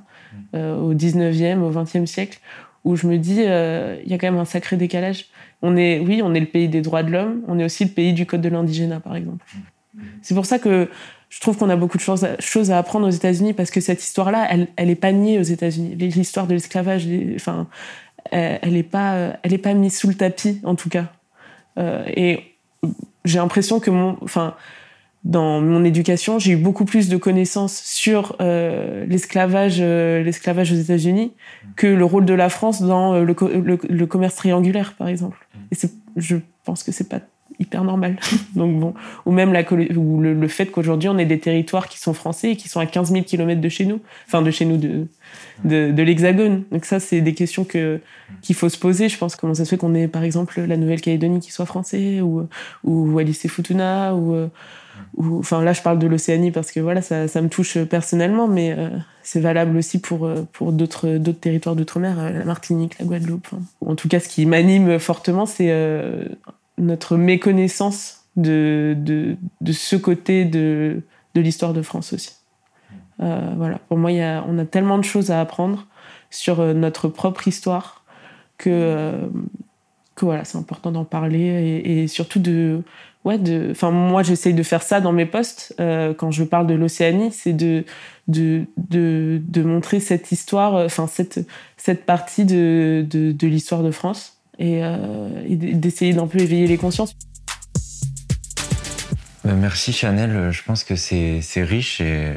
euh, 0.55 0.77
au 0.77 0.95
19e, 0.95 1.59
au 1.61 1.73
20e 1.73 2.07
siècle, 2.07 2.39
où 2.85 2.97
je 2.97 3.07
me 3.07 3.19
dis 3.19 3.41
euh, 3.41 4.01
il 4.05 4.11
y 4.11 4.15
a 4.15 4.19
quand 4.19 4.31
même 4.31 4.41
un 4.41 4.45
sacré 4.45 4.77
décalage. 4.77 5.27
On 5.63 5.77
est, 5.77 5.99
oui, 5.99 6.23
on 6.25 6.33
est 6.35 6.41
le 6.41 6.47
pays 6.47 6.69
des 6.69 6.81
droits 6.81 7.03
de 7.03 7.11
l'homme, 7.11 7.43
on 7.49 7.59
est 7.59 7.65
aussi 7.65 7.85
le 7.85 7.91
pays 7.91 8.13
du 8.13 8.25
code 8.25 8.41
de 8.41 8.49
l'indigénat, 8.49 9.01
par 9.01 9.17
exemple. 9.17 9.45
C'est 10.23 10.35
pour 10.35 10.47
ça 10.47 10.59
que 10.59 10.89
je 11.29 11.41
trouve 11.41 11.57
qu'on 11.57 11.71
a 11.71 11.77
beaucoup 11.77 11.97
de 11.97 12.03
choses 12.03 12.25
à, 12.25 12.39
choses 12.41 12.71
à 12.71 12.79
apprendre 12.79 13.07
aux 13.07 13.11
États-Unis 13.11 13.53
parce 13.53 13.71
que 13.71 13.81
cette 13.81 14.03
histoire-là, 14.03 14.47
elle, 14.51 14.69
elle 14.77 14.91
est 14.91 14.97
pas 14.97 15.13
niée 15.13 15.39
aux 15.39 15.45
États-Unis. 15.45 15.95
L'histoire 15.97 16.47
de 16.47 16.55
l'esclavage, 16.55 17.07
enfin, 17.37 17.69
elle 18.31 18.77
est 18.77 18.83
pas, 18.83 19.39
elle 19.43 19.53
est 19.53 19.59
pas 19.59 19.75
mise 19.75 19.97
sous 19.97 20.09
le 20.09 20.15
tapis 20.15 20.61
en 20.65 20.75
tout 20.75 20.89
cas. 20.89 21.07
Euh, 21.79 22.05
et 22.09 22.57
j'ai 23.25 23.39
l'impression 23.39 23.81
que 23.81 23.91
mon, 23.91 24.17
enfin, 24.23 24.55
dans 25.25 25.61
mon 25.61 25.85
éducation, 25.85 26.39
j'ai 26.39 26.53
eu 26.53 26.57
beaucoup 26.57 26.85
plus 26.85 27.09
de 27.09 27.17
connaissances 27.17 27.77
sur 27.77 28.37
euh, 28.41 29.05
l'esclavage, 29.07 29.77
euh, 29.81 30.23
l'esclavage 30.23 30.73
aux 30.73 30.77
États-Unis 30.77 31.33
que 31.77 31.87
le 31.87 32.05
rôle 32.05 32.25
de 32.25 32.35
la 32.35 32.49
France 32.49 32.83
dans 32.83 33.19
le, 33.19 33.25
le, 33.25 33.79
le 33.89 34.07
commerce 34.07 34.35
triangulaire, 34.35 34.95
par 34.95 35.09
exemple. 35.09 35.47
Et 35.71 35.77
je 36.17 36.37
pense 36.65 36.83
que 36.83 36.93
c'est 36.93 37.09
pas 37.09 37.21
hyper 37.61 37.85
normal. 37.85 38.19
Donc 38.57 38.81
bon, 38.81 38.95
ou 39.27 39.33
même 39.33 39.53
la, 39.53 39.63
ou 39.73 40.21
le, 40.21 40.49
fait 40.49 40.67
qu'aujourd'hui 40.67 41.09
on 41.09 41.19
ait 41.19 41.27
des 41.27 41.39
territoires 41.39 41.89
qui 41.89 41.99
sont 41.99 42.15
français 42.15 42.53
et 42.53 42.57
qui 42.57 42.69
sont 42.69 42.81
à 42.81 42.87
15 42.87 43.13
000 43.13 43.25
km 43.25 43.61
de 43.61 43.69
chez 43.69 43.85
nous, 43.85 44.01
enfin 44.27 44.43
de 44.43 44.51
chez 44.51 44.65
nous 44.65 44.77
de 44.77 45.07
de, 45.65 46.03
l'Hexagone. 46.03 46.65
Donc 46.73 46.85
ça 46.85 46.99
c'est 46.99 47.21
des 47.21 47.35
questions 47.35 47.65
que 47.65 48.01
qu'il 48.43 48.57
faut 48.57 48.69
se 48.69 48.79
poser. 48.79 49.09
Je 49.09 49.19
pense 49.19 49.37
comment 49.37 49.55
ça 49.55 49.65
se 49.65 49.71
fait 49.71 49.77
qu'on 49.77 49.95
ait 49.95 50.09
par 50.09 50.25
exemple 50.25 50.61
la 50.61 50.77
Nouvelle-Calédonie 50.77 51.41
qui 51.41 51.53
soit 51.53 51.67
français 51.67 52.21
ou 52.21 52.49
ou 52.83 53.13
Wallis 53.13 53.39
et 53.45 53.49
Futuna 53.49 54.15
ou 54.15 54.49
enfin 55.19 55.63
là 55.63 55.73
je 55.73 55.83
parle 55.83 55.99
de 55.99 56.07
l'Océanie 56.07 56.51
parce 56.51 56.73
que 56.73 56.81
voilà 56.81 57.03
ça, 57.03 57.29
ça 57.29 57.43
me 57.43 57.49
touche 57.49 57.79
personnellement, 57.85 58.49
mais 58.49 58.75
euh, 58.77 58.89
c'est 59.23 59.41
valable 59.41 59.77
aussi 59.77 60.01
pour 60.01 60.29
pour 60.53 60.73
d'autres 60.73 61.19
d'autres 61.19 61.41
territoires 61.41 61.77
d'outre-mer, 61.77 62.33
la 62.33 62.45
Martinique, 62.45 62.99
la 62.99 63.05
Guadeloupe. 63.05 63.49
En 63.85 63.95
tout 63.95 64.09
cas, 64.09 64.21
ce 64.21 64.29
qui 64.29 64.47
m'anime 64.47 64.99
fortement, 64.99 65.47
c'est 65.47 65.71
euh, 65.71 66.25
notre 66.81 67.17
méconnaissance 67.17 68.25
de, 68.37 68.97
de, 68.99 69.73
ce 69.73 69.97
côté 69.97 70.45
de, 70.45 71.03
de 71.35 71.41
l'histoire 71.41 71.73
de 71.73 71.83
France 71.83 72.13
aussi. 72.13 72.33
Euh, 73.21 73.53
voilà, 73.57 73.79
pour 73.89 73.99
moi, 73.99 74.13
y 74.13 74.23
a, 74.23 74.45
on 74.49 74.59
a 74.59 74.65
tellement 74.65 74.99
de 74.99 75.05
choses 75.05 75.31
à 75.31 75.41
apprendre 75.41 75.87
sur 76.31 76.61
euh, 76.61 76.73
notre 76.73 77.09
propre 77.09 77.49
histoire 77.49 78.05
que, 78.57 78.71
euh, 78.71 79.27
que 80.15 80.25
voilà, 80.25 80.45
c'est 80.45 80.59
important 80.59 80.91
d'en 80.93 81.05
parler 81.05 81.83
et, 81.85 82.09
surtout 82.09 82.41
de. 82.41 82.83
Ouais, 83.25 83.37
de. 83.37 83.69
Enfin, 83.73 83.91
moi, 83.91 84.23
j'essaye 84.23 84.55
de 84.55 84.63
faire 84.63 84.83
ça 84.83 85.03
dans 85.03 85.13
mes 85.13 85.27
posts 85.27 85.75
euh, 85.79 86.15
quand 86.15 86.31
je 86.31 86.43
parle 86.43 86.67
de 86.67 86.73
l'Océanie, 86.73 87.31
c'est 87.33 87.53
de, 87.53 87.85
de, 88.29 88.65
de, 88.79 89.43
de 89.47 89.63
montrer 89.63 90.01
cette 90.01 90.33
histoire, 90.33 90.91
cette, 90.91 91.41
cette 91.77 92.07
partie 92.07 92.47
de, 92.47 93.05
de 93.07 93.47
l'histoire 93.47 93.83
de 93.83 93.91
France 93.91 94.40
et, 94.61 94.85
euh, 94.85 95.29
et 95.49 95.57
d'essayer 95.57 96.13
d'un 96.13 96.27
peu 96.27 96.39
éveiller 96.39 96.69
les 96.69 96.77
consciences. 96.77 97.17
Merci 99.43 99.93
Chanel, 99.93 100.53
je 100.53 100.63
pense 100.63 100.85
que 100.85 100.95
c'est 100.95 101.43
riche 101.57 102.01
et 102.01 102.35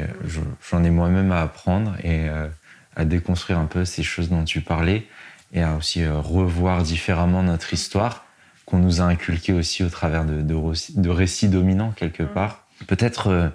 j'en 0.72 0.84
ai 0.84 0.90
moi-même 0.90 1.32
à 1.32 1.42
apprendre 1.42 1.96
et 2.02 2.30
euh, 2.30 2.48
à 2.96 3.04
déconstruire 3.04 3.60
un 3.60 3.66
peu 3.66 3.84
ces 3.86 4.04
choses 4.04 4.30
dont 4.30 4.46
tu 4.46 4.62
parlais 4.62 5.06
et 5.52 5.62
à 5.62 5.76
aussi 5.76 6.02
euh, 6.02 6.18
revoir 6.18 6.82
différemment 6.82 7.44
notre 7.44 7.74
histoire 7.74 8.26
qu'on 8.66 8.80
nous 8.80 9.02
a 9.02 9.04
inculqué 9.04 9.52
aussi 9.52 9.84
au 9.84 9.90
travers 9.90 10.24
de, 10.24 10.42
de, 10.42 11.10
récits 11.10 11.50
dominants 11.50 11.92
quelque 11.92 12.24
part. 12.24 12.66
Peut-être 12.88 13.52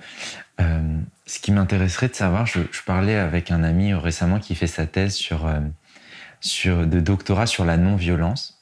ce 0.59 1.39
qui 1.41 1.51
m'intéresserait 1.51 2.09
de 2.09 2.15
savoir, 2.15 2.45
je, 2.45 2.61
parlais 2.85 3.17
avec 3.17 3.51
un 3.51 3.65
ami 3.65 3.95
récemment 3.95 4.39
qui 4.39 4.55
fait 4.55 4.67
sa 4.67 4.87
thèse 4.87 5.15
sur, 5.15 5.51
sur 6.41 6.87
de 6.87 7.01
doctorat 7.01 7.47
sur 7.47 7.65
la 7.65 7.79
non-violence. 7.79 8.58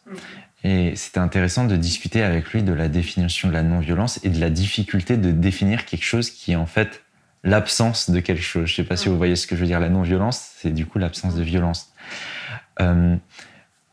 Et 0.64 0.96
c'était 0.96 1.20
intéressant 1.20 1.64
de 1.64 1.76
discuter 1.76 2.22
avec 2.22 2.52
lui 2.52 2.62
de 2.62 2.72
la 2.72 2.88
définition 2.88 3.48
de 3.48 3.52
la 3.52 3.62
non-violence 3.62 4.20
et 4.24 4.30
de 4.30 4.40
la 4.40 4.50
difficulté 4.50 5.16
de 5.16 5.30
définir 5.30 5.84
quelque 5.84 6.04
chose 6.04 6.30
qui 6.30 6.52
est 6.52 6.56
en 6.56 6.66
fait 6.66 7.04
l'absence 7.44 8.10
de 8.10 8.20
quelque 8.20 8.42
chose. 8.42 8.66
Je 8.66 8.72
ne 8.72 8.76
sais 8.76 8.84
pas 8.84 8.96
si 8.96 9.08
vous 9.08 9.16
voyez 9.16 9.36
ce 9.36 9.46
que 9.46 9.54
je 9.54 9.60
veux 9.60 9.66
dire. 9.66 9.80
La 9.80 9.88
non-violence, 9.88 10.54
c'est 10.56 10.72
du 10.72 10.86
coup 10.86 10.98
l'absence 10.98 11.34
de 11.34 11.42
violence. 11.42 11.92
Euh, 12.80 13.16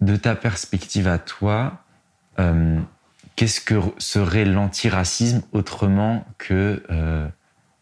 de 0.02 0.16
ta 0.16 0.36
perspective 0.36 1.08
à 1.08 1.20
toi, 1.20 1.84
euh, 2.40 2.80
qu'est-ce 3.36 3.62
que 3.62 3.76
serait 4.00 4.46
l'antiracisme 4.46 5.44
autrement 5.52 6.26
que 6.38 6.84
euh, 6.90 7.28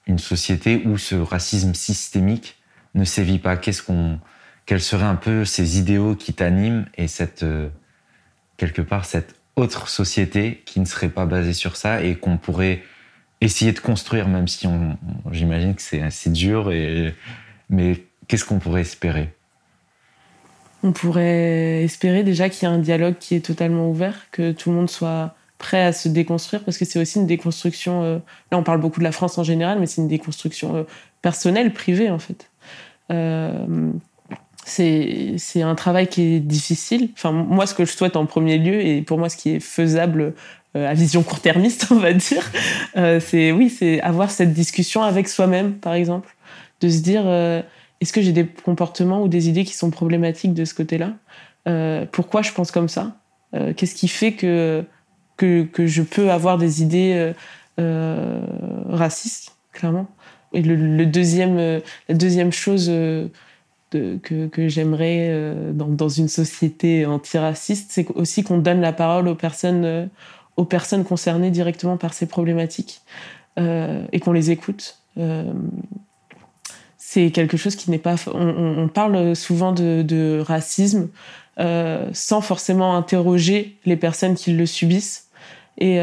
une 0.06 0.20
société 0.20 0.84
où 0.86 0.98
ce 0.98 1.15
racisme 1.15 1.74
systémique 1.74 2.62
ne 2.94 3.06
sévit 3.06 3.39
pas? 3.39 3.56
Qu'est-ce 3.56 3.82
qu'on, 3.82 4.20
quels 4.65 4.82
seraient 4.82 5.06
un 5.06 5.15
peu 5.15 5.46
ces 5.46 5.80
idéaux 5.80 6.15
qui 6.15 6.34
t'animent 6.34 6.86
et 6.96 7.08
cette 7.08 7.46
quelque 8.62 8.84
part 8.84 9.06
cette 9.06 9.34
autre 9.56 9.89
société 9.89 10.62
qui 10.65 10.80
ne 10.80 10.86
serait 10.86 11.10
pas 11.10 11.26
basée 11.26 11.54
sur 11.54 11.76
ça 11.78 12.04
et 12.04 12.13
qu'on 12.13 12.38
pourrait 12.38 12.84
essayer 13.41 13.71
de 13.71 13.80
construire, 13.80 14.28
même 14.28 14.47
si 14.47 14.67
on, 14.67 14.97
j'imagine 15.32 15.74
que 15.74 15.82
c'est 15.82 16.04
assez 16.04 16.30
dur. 16.30 16.71
Et, 16.71 17.15
mais 17.71 18.04
qu'est-ce 18.28 18.45
qu'on 18.45 18.60
pourrait 18.60 18.82
espérer? 18.82 19.34
On 20.84 20.91
pourrait 20.91 21.82
espérer 21.84 22.21
déjà 22.21 22.50
qu'il 22.50 22.69
y 22.69 22.71
ait 22.71 22.76
un 22.76 22.78
dialogue 22.78 23.15
qui 23.19 23.34
est 23.34 23.43
totalement 23.43 23.89
ouvert, 23.89 24.28
que 24.30 24.52
tout 24.52 24.69
le 24.69 24.76
monde 24.76 24.91
soit 24.91 25.36
prêt 25.58 25.84
à 25.84 25.91
se 25.91 26.08
déconstruire, 26.08 26.63
parce 26.63 26.78
que 26.78 26.86
c'est 26.86 27.02
aussi 27.02 27.17
une 27.17 27.28
déconstruction. 27.28 28.04
Euh, 28.04 28.19
là, 28.52 28.60
on 28.60 28.63
parle 28.63 28.80
beaucoup 28.80 29.00
de 29.00 29.04
la 29.04 29.12
France 29.12 29.39
en 29.39 29.43
général, 29.43 29.80
mais 29.80 29.88
c'est 29.88 30.02
une 30.02 30.08
déconstruction 30.08 30.76
euh, 30.76 30.84
personnelle, 31.24 31.74
privée, 31.74 32.12
en 32.12 32.19
fait. 32.19 32.52
Euh, 33.12 33.91
c'est 34.65 35.62
un 35.62 35.76
travail 35.76 36.08
qui 36.08 36.36
est 36.36 36.39
difficile. 36.39 37.10
Enfin, 37.13 37.32
moi, 37.32 37.65
ce 37.65 37.74
que 37.74 37.86
je 37.86 37.91
souhaite 37.91 38.15
en 38.15 38.26
premier 38.26 38.58
lieu, 38.58 38.82
et 38.82 39.02
pour 39.02 39.17
moi, 39.17 39.30
ce 39.30 39.38
qui 39.38 39.52
est 39.52 39.60
faisable 39.60 40.34
euh, 40.76 40.89
à 40.89 40.93
vision 40.93 41.21
court-termiste, 41.24 41.88
on 41.91 41.95
va 41.95 42.13
dire, 42.13 42.50
euh, 42.95 43.19
c'est 43.19 43.52
oui, 43.52 43.69
c'est 43.69 44.02
avoir 44.02 44.32
cette 44.32 44.54
discussion 44.54 45.04
avec 45.04 45.28
soi-même, 45.28 45.74
par 45.74 45.93
exemple, 45.93 46.36
de 46.80 46.89
se 46.89 47.02
dire 47.02 47.24
euh, 47.26 47.62
est-ce 48.00 48.13
que 48.13 48.21
j'ai 48.21 48.32
des 48.32 48.45
comportements 48.45 49.21
ou 49.21 49.28
des 49.28 49.50
idées 49.50 49.65
qui 49.65 49.74
sont 49.74 49.89
problématiques 49.89 50.54
de 50.54 50.65
ce 50.65 50.74
côté-là? 50.74 51.13
Pourquoi 52.12 52.41
je 52.41 52.52
pense 52.52 52.71
comme 52.71 52.89
ça? 52.89 53.17
Qu'est-ce 53.54 53.93
qui 53.93 54.08
fait 54.08 54.32
que, 54.32 54.84
que, 55.38 55.62
que 55.62 55.86
je 55.86 56.02
peux 56.02 56.32
avoir 56.32 56.58
des 56.58 56.82
idées 56.82 57.34
racistes, 57.78 59.56
clairement? 59.71 60.08
Et 60.54 60.63
le, 60.63 60.76
le 60.76 61.06
deuxième, 61.06 61.58
la 61.58 62.15
deuxième 62.15 62.52
chose 62.52 62.91
que, 63.91 64.67
j'aimerais 64.67 65.27
euh, 65.30 65.71
dans, 65.73 65.88
dans, 65.88 66.10
une 66.10 66.27
société 66.27 67.06
antiraciste, 67.06 67.91
c'est 67.91 68.08
aussi 68.15 68.43
qu'on 68.43 68.58
donne 68.58 68.82
la 68.82 68.93
parole 68.93 69.27
aux 69.27 69.36
personnes, 69.36 69.86
euh, 69.86 70.06
aux 70.56 70.65
personnes 70.65 71.04
concernées 71.04 71.51
directement 71.51 71.97
par 71.97 72.13
ces 72.13 72.25
problématiques 72.25 73.01
euh, 73.60 74.06
et 74.12 74.19
qu'on 74.19 74.32
les 74.32 74.51
écoute. 74.51 74.97
c'est 76.97 77.32
quelque 77.32 77.58
chose 77.58 77.75
qui 77.75 77.91
n'est 77.91 77.97
pas. 77.97 78.15
On, 78.34 78.88
parle 78.88 79.36
souvent 79.36 79.73
de, 79.73 80.41
racisme 80.41 81.10
sans 81.58 82.41
forcément 82.41 82.95
interroger 82.95 83.77
les 83.86 83.97
personnes 83.97 84.36
qui 84.36 84.54
le 84.54 84.65
subissent. 84.65 85.27
Et, 85.77 85.99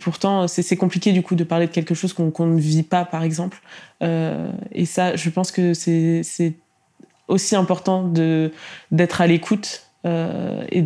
pourtant, 0.00 0.48
c'est 0.48 0.76
compliqué 0.76 1.12
du 1.12 1.22
coup 1.22 1.36
de 1.36 1.44
parler 1.44 1.66
de 1.68 1.72
quelque 1.72 1.94
chose 1.94 2.12
qu'on 2.12 2.46
ne 2.46 2.60
vit 2.60 2.82
pas, 2.82 3.04
par 3.04 3.22
exemple. 3.22 3.60
Et 4.00 4.84
ça, 4.84 5.14
je 5.14 5.30
pense 5.30 5.52
que 5.52 5.74
c'est 5.74 6.54
aussi 7.28 7.56
important 7.56 8.02
de 8.02 8.52
d'être 8.90 9.20
à 9.20 9.26
l'écoute 9.26 9.88
euh, 10.06 10.64
et 10.70 10.80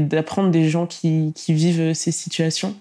d'apprendre 0.00 0.50
des 0.50 0.68
gens 0.68 0.86
qui, 0.86 1.32
qui, 1.34 1.54
vivent 1.54 1.94
ces 1.94 2.12
situations. 2.12 2.76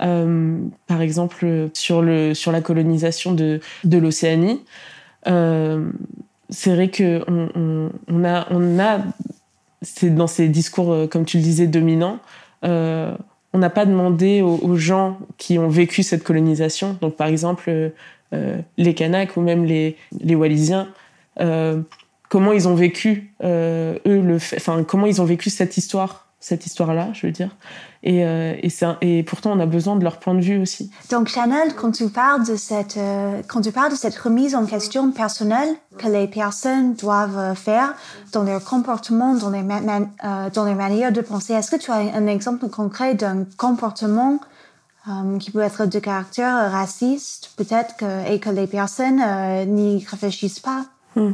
Euh, 0.00 0.58
par 0.86 1.02
exemple, 1.02 1.70
sur, 1.74 2.02
le, 2.02 2.34
sur 2.34 2.52
la 2.52 2.60
colonisation 2.60 3.32
de, 3.32 3.60
de 3.82 3.98
l'Océanie, 3.98 4.62
euh, 5.26 5.90
c'est 6.50 6.72
vrai 6.72 6.88
que 6.88 7.24
on, 7.26 7.90
on, 8.06 8.24
a, 8.24 8.46
on 8.50 8.78
a 8.78 9.00
dans 10.02 10.28
ces 10.28 10.48
discours, 10.48 11.08
comme 11.10 11.24
tu 11.24 11.38
le 11.38 11.42
disais, 11.42 11.66
dominants, 11.66 12.20
on 12.62 13.58
n'a 13.58 13.70
pas 13.70 13.86
demandé 13.86 14.40
aux, 14.40 14.58
aux, 14.62 14.76
gens 14.76 15.18
qui 15.36 15.58
ont 15.58 15.68
vécu 15.68 16.04
cette 16.04 16.22
colonisation, 16.22 16.96
donc 17.00 17.16
par 17.16 17.26
exemple 17.26 17.92
les 18.78 18.94
Kanaks 18.94 19.36
ou 19.36 19.40
même 19.40 19.64
les, 19.64 19.96
les 20.20 20.34
Wallisiens, 20.34 20.88
comment 22.28 22.52
ils 22.52 22.68
ont 22.68 22.74
vécu 22.74 23.34
euh, 23.42 23.98
eux 24.06 24.20
le 24.20 24.36
enfin 24.36 24.84
comment 24.84 25.06
ils 25.06 25.20
ont 25.20 25.24
vécu 25.24 25.50
cette 25.50 25.76
histoire 25.76 26.24
cette 26.40 26.66
histoire-là, 26.66 27.08
je 27.14 27.26
veux 27.26 27.32
dire. 27.32 27.56
Et, 28.02 28.22
euh, 28.26 28.54
et, 28.62 28.70
et, 29.00 29.22
pourtant, 29.22 29.52
on 29.52 29.60
a 29.60 29.64
besoin 29.64 29.96
de 29.96 30.04
leur 30.04 30.18
point 30.18 30.34
de 30.34 30.42
vue 30.42 30.60
aussi. 30.60 30.90
Donc, 31.10 31.28
Chanel, 31.28 31.74
quand 31.74 31.90
tu 31.90 32.10
parles 32.10 32.46
de 32.46 32.54
cette, 32.56 32.98
euh, 32.98 33.40
quand 33.48 33.62
tu 33.62 33.72
parles 33.72 33.92
de 33.92 33.96
cette 33.96 34.14
remise 34.16 34.54
en 34.54 34.66
question 34.66 35.10
personnelle 35.10 35.70
que 35.96 36.06
les 36.06 36.28
personnes 36.28 36.92
doivent 36.96 37.54
faire 37.54 37.94
dans 38.32 38.42
leur 38.42 38.62
comportement, 38.62 39.32
dans 39.32 39.50
dans 39.50 40.64
les 40.66 40.74
manières 40.74 41.12
de 41.12 41.22
penser, 41.22 41.54
est-ce 41.54 41.70
que 41.70 41.80
tu 41.80 41.90
as 41.90 41.94
un 41.94 42.26
exemple 42.26 42.68
concret 42.68 43.14
d'un 43.14 43.46
comportement 43.56 44.38
qui 45.38 45.50
peut 45.50 45.60
être 45.60 45.86
de 45.86 45.98
caractère 45.98 46.70
raciste, 46.72 47.52
peut-être 47.56 47.94
et 48.30 48.38
que 48.38 48.50
les 48.50 48.66
personnes 48.66 49.22
n'y 49.66 50.04
réfléchissent 50.10 50.60
pas? 50.60 50.84
Hmm. 51.16 51.32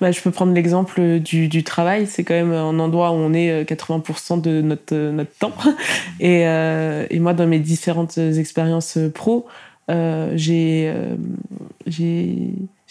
Bah, 0.00 0.12
je 0.12 0.20
peux 0.20 0.30
prendre 0.30 0.52
l'exemple 0.52 1.18
du, 1.18 1.64
travail. 1.64 2.06
C'est 2.06 2.24
quand 2.24 2.34
même 2.34 2.52
un 2.52 2.78
endroit 2.78 3.10
où 3.10 3.14
on 3.14 3.32
est 3.32 3.64
80% 3.64 4.38
euh, 4.38 4.40
de 4.40 4.60
notre, 4.62 4.94
euh, 4.94 5.24
temps. 5.38 5.52
Et, 6.20 6.46
euh, 6.46 7.06
et, 7.10 7.18
moi, 7.18 7.34
dans 7.34 7.46
mes 7.46 7.58
différentes 7.58 8.18
expériences 8.18 8.98
pro, 9.14 9.46
j'ai 9.88 10.92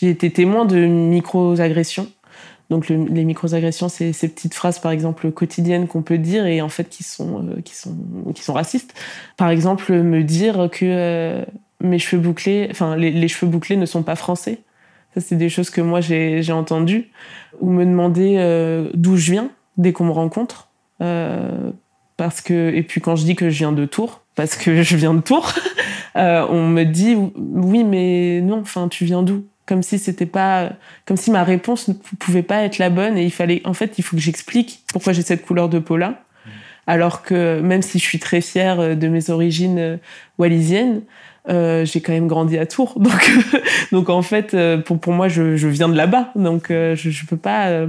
été 0.01 0.31
témoin 0.31 0.65
de 0.65 0.85
micro-agressions. 0.85 2.07
Donc 2.71 2.89
le, 2.89 3.05
les 3.05 3.25
micro-agressions, 3.25 3.89
c'est 3.89 4.11
ces 4.11 4.27
petites 4.27 4.55
phrases, 4.55 4.79
par 4.79 4.91
exemple, 4.91 5.31
quotidiennes 5.31 5.87
qu'on 5.87 6.01
peut 6.01 6.17
dire 6.17 6.47
et 6.47 6.61
en 6.61 6.69
fait 6.69 6.89
qui 6.89 7.03
sont, 7.03 7.45
racistes. 8.47 8.93
Par 9.37 9.49
exemple, 9.49 9.93
me 9.93 10.23
dire 10.23 10.69
que 10.71 11.45
mes 11.79 11.99
cheveux 11.99 12.21
bouclés, 12.21 12.67
enfin 12.71 12.95
les 12.95 13.27
cheveux 13.27 13.51
bouclés 13.51 13.77
ne 13.77 13.85
sont 13.85 14.01
pas 14.01 14.15
français. 14.15 14.59
Ça, 15.15 15.21
c'est 15.21 15.37
des 15.37 15.49
choses 15.49 15.69
que 15.69 15.79
moi, 15.79 16.01
j'ai 16.01 16.51
entendues. 16.51 17.09
Ou 17.61 17.69
me 17.69 17.85
demander 17.85 18.35
euh, 18.37 18.89
d'où 18.93 19.15
je 19.15 19.31
viens 19.31 19.49
dès 19.77 19.93
qu'on 19.93 20.05
me 20.05 20.11
rencontre. 20.11 20.67
Euh, 21.01 21.71
parce 22.17 22.41
que, 22.41 22.73
et 22.73 22.83
puis 22.83 22.99
quand 22.99 23.15
je 23.15 23.23
dis 23.23 23.35
que 23.35 23.49
je 23.49 23.57
viens 23.57 23.71
de 23.71 23.85
Tours, 23.85 24.21
parce 24.35 24.57
que 24.57 24.83
je 24.83 24.97
viens 24.97 25.13
de 25.13 25.21
Tours, 25.21 25.53
euh, 26.17 26.45
on 26.49 26.67
me 26.67 26.83
dit 26.83 27.15
oui, 27.35 27.85
mais 27.85 28.41
non, 28.41 28.59
enfin, 28.59 28.89
tu 28.89 29.05
viens 29.05 29.23
d'où? 29.23 29.45
Comme 29.65 29.83
si 29.83 29.97
c'était 29.97 30.25
pas, 30.27 30.73
comme 31.05 31.17
si 31.17 31.31
ma 31.31 31.43
réponse 31.43 31.87
ne 31.87 31.93
pouvait 31.93 32.43
pas 32.43 32.63
être 32.63 32.77
la 32.77 32.89
bonne 32.89 33.17
et 33.17 33.23
il 33.23 33.31
fallait, 33.31 33.61
en 33.65 33.73
fait, 33.73 33.97
il 33.97 34.03
faut 34.03 34.15
que 34.15 34.21
j'explique 34.21 34.83
pourquoi 34.91 35.11
j'ai 35.13 35.23
cette 35.23 35.45
couleur 35.45 35.69
de 35.69 35.79
peau 35.79 35.97
là. 35.97 36.21
Alors 36.87 37.23
que 37.23 37.61
même 37.61 37.81
si 37.81 37.97
je 37.97 38.03
suis 38.03 38.19
très 38.19 38.41
fière 38.41 38.95
de 38.95 39.07
mes 39.07 39.31
origines 39.31 39.97
wallisiennes, 40.37 41.01
euh, 41.49 41.85
j'ai 41.85 42.01
quand 42.01 42.13
même 42.13 42.27
grandi 42.27 42.57
à 42.57 42.65
Tours, 42.65 42.93
donc 42.99 43.29
donc 43.91 44.09
en 44.09 44.21
fait 44.21 44.53
euh, 44.53 44.77
pour 44.77 44.99
pour 44.99 45.13
moi 45.13 45.27
je, 45.27 45.55
je 45.55 45.67
viens 45.67 45.89
de 45.89 45.95
là-bas, 45.95 46.31
donc 46.35 46.71
euh, 46.71 46.95
je 46.95 47.09
je 47.09 47.25
peux 47.25 47.37
pas. 47.37 47.67
Euh, 47.67 47.87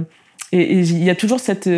et 0.53 0.79
il 0.79 1.03
y 1.03 1.09
a 1.09 1.15
toujours 1.15 1.41
cette 1.41 1.69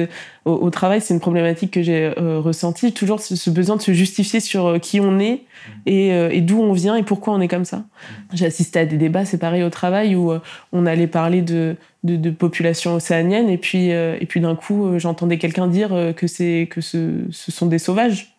au, 0.46 0.52
au 0.52 0.70
travail, 0.70 1.02
c'est 1.02 1.16
une 1.16 1.20
problématique 1.20 1.72
que 1.72 1.82
j'ai 1.82 2.08
ressentie, 2.16 2.94
toujours 2.94 3.20
ce, 3.20 3.50
besoin 3.50 3.78
de 3.78 3.82
se 3.82 3.94
justifier 3.94 4.40
sur 4.40 4.80
qui 4.80 5.00
on 5.00 5.18
est 5.18 5.42
et, 5.88 6.10
et 6.10 6.42
d'où 6.42 6.62
on 6.62 6.72
vient 6.72 6.96
et 6.96 7.02
pourquoi 7.02 7.34
on 7.34 7.42
est 7.42 7.48
comme 7.48 7.66
ça. 7.66 7.86
J'ai 8.32 8.46
assisté 8.46 8.78
à 8.78 8.86
des 8.86 8.98
débats, 8.98 9.26
c'est 9.26 9.40
pareil 9.40 9.64
au 9.64 9.72
travail 9.72 10.16
où 10.16 10.32
on 10.72 10.86
allait 10.86 11.08
parler 11.08 11.42
de 11.42 11.78
de, 12.04 12.16
de 12.16 12.30
population 12.30 12.94
océanienne 12.94 13.50
et 13.50 13.58
puis 13.58 13.88
et 13.88 14.26
puis 14.30 14.40
d'un 14.40 14.56
coup 14.56 15.00
j'entendais 15.00 15.40
quelqu'un 15.40 15.66
dire 15.66 16.14
que 16.16 16.28
c'est 16.28 16.68
que 16.70 16.80
ce, 16.80 17.26
ce 17.32 17.52
sont 17.52 17.66
des 17.66 17.80
sauvages. 17.80 18.36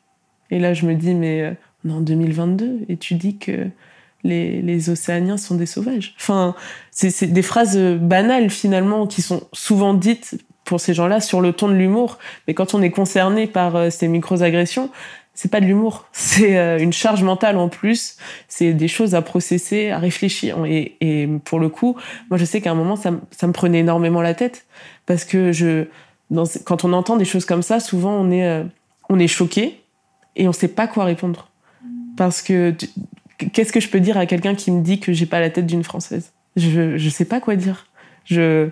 Et 0.52 0.60
là 0.60 0.74
je 0.74 0.86
me 0.86 0.94
dis 0.94 1.12
mais 1.12 1.56
en 1.88 2.00
2022 2.00 2.86
et 2.88 2.96
tu 2.96 3.14
dis 3.14 3.38
que 3.38 3.68
les, 4.22 4.60
les 4.62 4.90
Océaniens 4.90 5.38
sont 5.38 5.54
des 5.54 5.66
sauvages. 5.66 6.14
Enfin, 6.18 6.54
c'est 6.90 7.32
des 7.32 7.42
phrases 7.42 7.78
banales 7.78 8.50
finalement 8.50 9.06
qui 9.06 9.22
sont 9.22 9.42
souvent 9.52 9.94
dites 9.94 10.38
pour 10.64 10.80
ces 10.80 10.94
gens-là 10.94 11.20
sur 11.20 11.40
le 11.40 11.52
ton 11.52 11.68
de 11.68 11.74
l'humour. 11.74 12.18
Mais 12.46 12.54
quand 12.54 12.74
on 12.74 12.82
est 12.82 12.90
concerné 12.90 13.46
par 13.46 13.76
euh, 13.76 13.90
ces 13.90 14.08
micro-agressions, 14.08 14.90
c'est 15.34 15.50
pas 15.50 15.60
de 15.60 15.66
l'humour, 15.66 16.06
c'est 16.12 16.58
euh, 16.58 16.78
une 16.78 16.92
charge 16.92 17.22
mentale 17.22 17.56
en 17.56 17.68
plus, 17.68 18.16
c'est 18.46 18.72
des 18.72 18.88
choses 18.88 19.14
à 19.14 19.22
processer, 19.22 19.90
à 19.90 19.98
réfléchir. 19.98 20.64
Et, 20.66 20.96
et 21.00 21.26
pour 21.44 21.58
le 21.58 21.68
coup, 21.68 21.96
moi 22.28 22.38
je 22.38 22.44
sais 22.44 22.60
qu'à 22.60 22.70
un 22.70 22.74
moment 22.74 22.96
ça, 22.96 23.12
ça, 23.30 23.46
me 23.46 23.52
prenait 23.52 23.80
énormément 23.80 24.22
la 24.22 24.34
tête 24.34 24.66
parce 25.06 25.24
que 25.24 25.50
je, 25.50 25.86
dans, 26.30 26.44
quand 26.64 26.84
on 26.84 26.92
entend 26.92 27.16
des 27.16 27.24
choses 27.24 27.46
comme 27.46 27.62
ça, 27.62 27.80
souvent 27.80 28.12
on 28.12 28.30
est, 28.30 28.46
euh, 28.46 28.64
on 29.08 29.18
est 29.18 29.28
choqué 29.28 29.80
et 30.36 30.46
on 30.46 30.52
sait 30.52 30.68
pas 30.68 30.86
quoi 30.86 31.04
répondre. 31.04 31.49
Parce 32.20 32.42
que 32.42 32.74
qu'est-ce 33.38 33.72
que 33.72 33.80
je 33.80 33.88
peux 33.88 33.98
dire 33.98 34.18
à 34.18 34.26
quelqu'un 34.26 34.54
qui 34.54 34.70
me 34.70 34.82
dit 34.82 35.00
que 35.00 35.10
j'ai 35.10 35.24
pas 35.24 35.40
la 35.40 35.48
tête 35.48 35.64
d'une 35.64 35.82
française? 35.82 36.34
Je 36.54 36.98
je 36.98 37.08
sais 37.08 37.24
pas 37.24 37.40
quoi 37.40 37.56
dire. 37.56 37.86
Je 38.26 38.68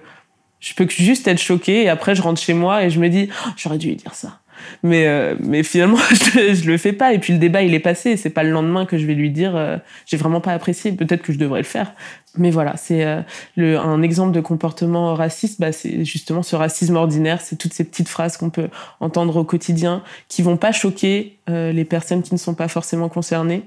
je 0.60 0.74
peux 0.74 0.86
juste 0.86 1.26
être 1.26 1.38
choquée 1.38 1.84
et 1.84 1.88
après 1.88 2.14
je 2.14 2.20
rentre 2.20 2.42
chez 2.42 2.52
moi 2.52 2.84
et 2.84 2.90
je 2.90 3.00
me 3.00 3.08
dis 3.08 3.30
oh, 3.30 3.48
j'aurais 3.56 3.78
dû 3.78 3.86
lui 3.86 3.96
dire 3.96 4.12
ça. 4.12 4.40
Mais 4.82 5.06
euh, 5.06 5.34
mais 5.40 5.62
finalement 5.62 5.96
je, 6.10 6.54
je, 6.54 6.70
le 6.70 6.76
fais 6.78 6.92
pas 6.92 7.12
et 7.12 7.18
puis 7.18 7.32
le 7.32 7.38
débat 7.38 7.62
il 7.62 7.74
est 7.74 7.80
passé. 7.80 8.16
C'est 8.16 8.30
pas 8.30 8.42
le 8.42 8.50
lendemain 8.50 8.86
que 8.86 8.98
je 8.98 9.06
vais 9.06 9.14
lui 9.14 9.30
dire 9.30 9.56
euh, 9.56 9.76
j'ai 10.06 10.16
vraiment 10.16 10.40
pas 10.40 10.52
apprécié. 10.52 10.92
Peut-être 10.92 11.22
que 11.22 11.32
je 11.32 11.38
devrais 11.38 11.60
le 11.60 11.66
faire. 11.66 11.92
Mais 12.36 12.50
voilà, 12.50 12.76
c'est 12.76 13.04
euh, 13.04 13.22
un 13.56 14.02
exemple 14.02 14.32
de 14.32 14.40
comportement 14.40 15.14
raciste. 15.14 15.60
Bah, 15.60 15.72
c'est 15.72 16.04
justement 16.04 16.42
ce 16.42 16.56
racisme 16.56 16.96
ordinaire. 16.96 17.40
C'est 17.40 17.56
toutes 17.56 17.74
ces 17.74 17.84
petites 17.84 18.08
phrases 18.08 18.36
qu'on 18.36 18.50
peut 18.50 18.68
entendre 19.00 19.36
au 19.36 19.44
quotidien 19.44 20.02
qui 20.28 20.42
vont 20.42 20.56
pas 20.56 20.72
choquer 20.72 21.38
les 21.48 21.84
personnes 21.84 22.22
qui 22.22 22.34
ne 22.34 22.38
sont 22.38 22.54
pas 22.54 22.68
forcément 22.68 23.08
concernées 23.08 23.62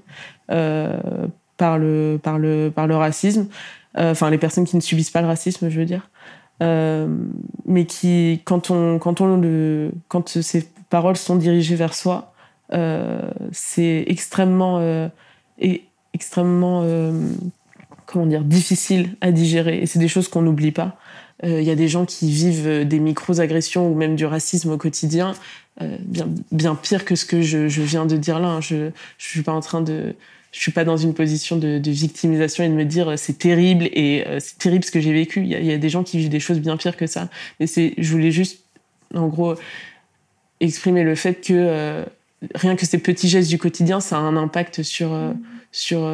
par 0.47 1.77
le 1.79 2.19
par 2.21 2.37
le 2.37 2.71
par 2.73 2.85
le 2.85 2.95
racisme 2.95 3.47
enfin 3.95 4.29
les 4.29 4.37
personnes 4.37 4.65
qui 4.65 4.75
ne 4.75 4.81
subissent 4.81 5.09
pas 5.09 5.21
le 5.21 5.27
racisme, 5.27 5.69
je 5.69 5.79
veux 5.79 5.85
dire, 5.85 6.09
mais 7.65 7.85
qui, 7.85 8.41
quand 8.45 8.69
on, 8.69 8.99
quand 8.99 9.21
on 9.21 9.37
le, 9.37 9.91
quand 10.07 10.41
ces 10.41 10.67
paroles 10.91 11.17
sont 11.17 11.35
dirigées 11.35 11.75
vers 11.75 11.95
soi, 11.95 12.33
euh, 12.71 13.31
c'est 13.51 14.03
extrêmement, 14.07 14.79
et 15.59 15.85
extrêmement, 16.13 16.85
comment 18.05 18.27
dire, 18.27 18.43
difficile 18.43 19.15
à 19.21 19.31
digérer. 19.31 19.79
Et 19.79 19.87
c'est 19.87 19.99
des 19.99 20.07
choses 20.07 20.27
qu'on 20.27 20.43
n'oublie 20.43 20.71
pas. 20.71 20.97
Il 21.43 21.63
y 21.63 21.71
a 21.71 21.75
des 21.75 21.87
gens 21.87 22.05
qui 22.05 22.29
vivent 22.29 22.87
des 22.87 22.99
micro-agressions 22.99 23.91
ou 23.91 23.95
même 23.95 24.15
du 24.15 24.27
racisme 24.27 24.71
au 24.71 24.77
quotidien, 24.77 25.33
bien, 25.79 26.29
bien 26.51 26.75
pire 26.75 27.03
que 27.03 27.15
ce 27.15 27.25
que 27.25 27.41
je, 27.41 27.81
viens 27.81 28.05
de 28.05 28.15
dire 28.15 28.39
là. 28.39 28.49
Hein. 28.49 28.61
Je 28.61 28.75
ne 28.75 28.91
suis 29.17 29.41
pas 29.41 29.53
en 29.53 29.61
train 29.61 29.81
de, 29.81 30.13
je 30.51 30.59
suis 30.59 30.71
pas 30.71 30.83
dans 30.83 30.97
une 30.97 31.13
position 31.13 31.57
de, 31.57 31.81
victimisation 31.89 32.63
et 32.63 32.69
de 32.69 32.73
me 32.73 32.85
dire 32.85 33.09
euh, 33.09 33.17
c'est 33.17 33.37
terrible 33.37 33.85
et 33.93 34.25
euh, 34.27 34.39
c'est 34.39 34.57
terrible 34.57 34.83
ce 34.83 34.91
que 34.91 34.99
j'ai 34.99 35.13
vécu. 35.13 35.41
Il 35.41 35.47
y, 35.47 35.65
y, 35.65 35.71
a, 35.71 35.77
des 35.77 35.89
gens 35.89 36.03
qui 36.03 36.17
vivent 36.17 36.29
des 36.29 36.39
choses 36.39 36.59
bien 36.59 36.77
pires 36.77 36.97
que 36.97 37.07
ça. 37.07 37.29
Et 37.59 37.67
c'est, 37.67 37.93
je 37.97 38.11
voulais 38.11 38.31
juste, 38.31 38.63
en 39.15 39.27
gros, 39.27 39.55
exprimer 40.61 41.03
le 41.03 41.15
fait 41.15 41.35
que 41.35 41.53
euh, 41.53 42.05
rien 42.55 42.75
que 42.75 42.85
ces 42.85 42.97
petits 42.97 43.27
gestes 43.27 43.49
du 43.49 43.57
quotidien, 43.57 43.99
ça 43.99 44.17
a 44.17 44.19
un 44.19 44.37
impact 44.37 44.83
sur 44.83 45.11
sur 45.71 46.09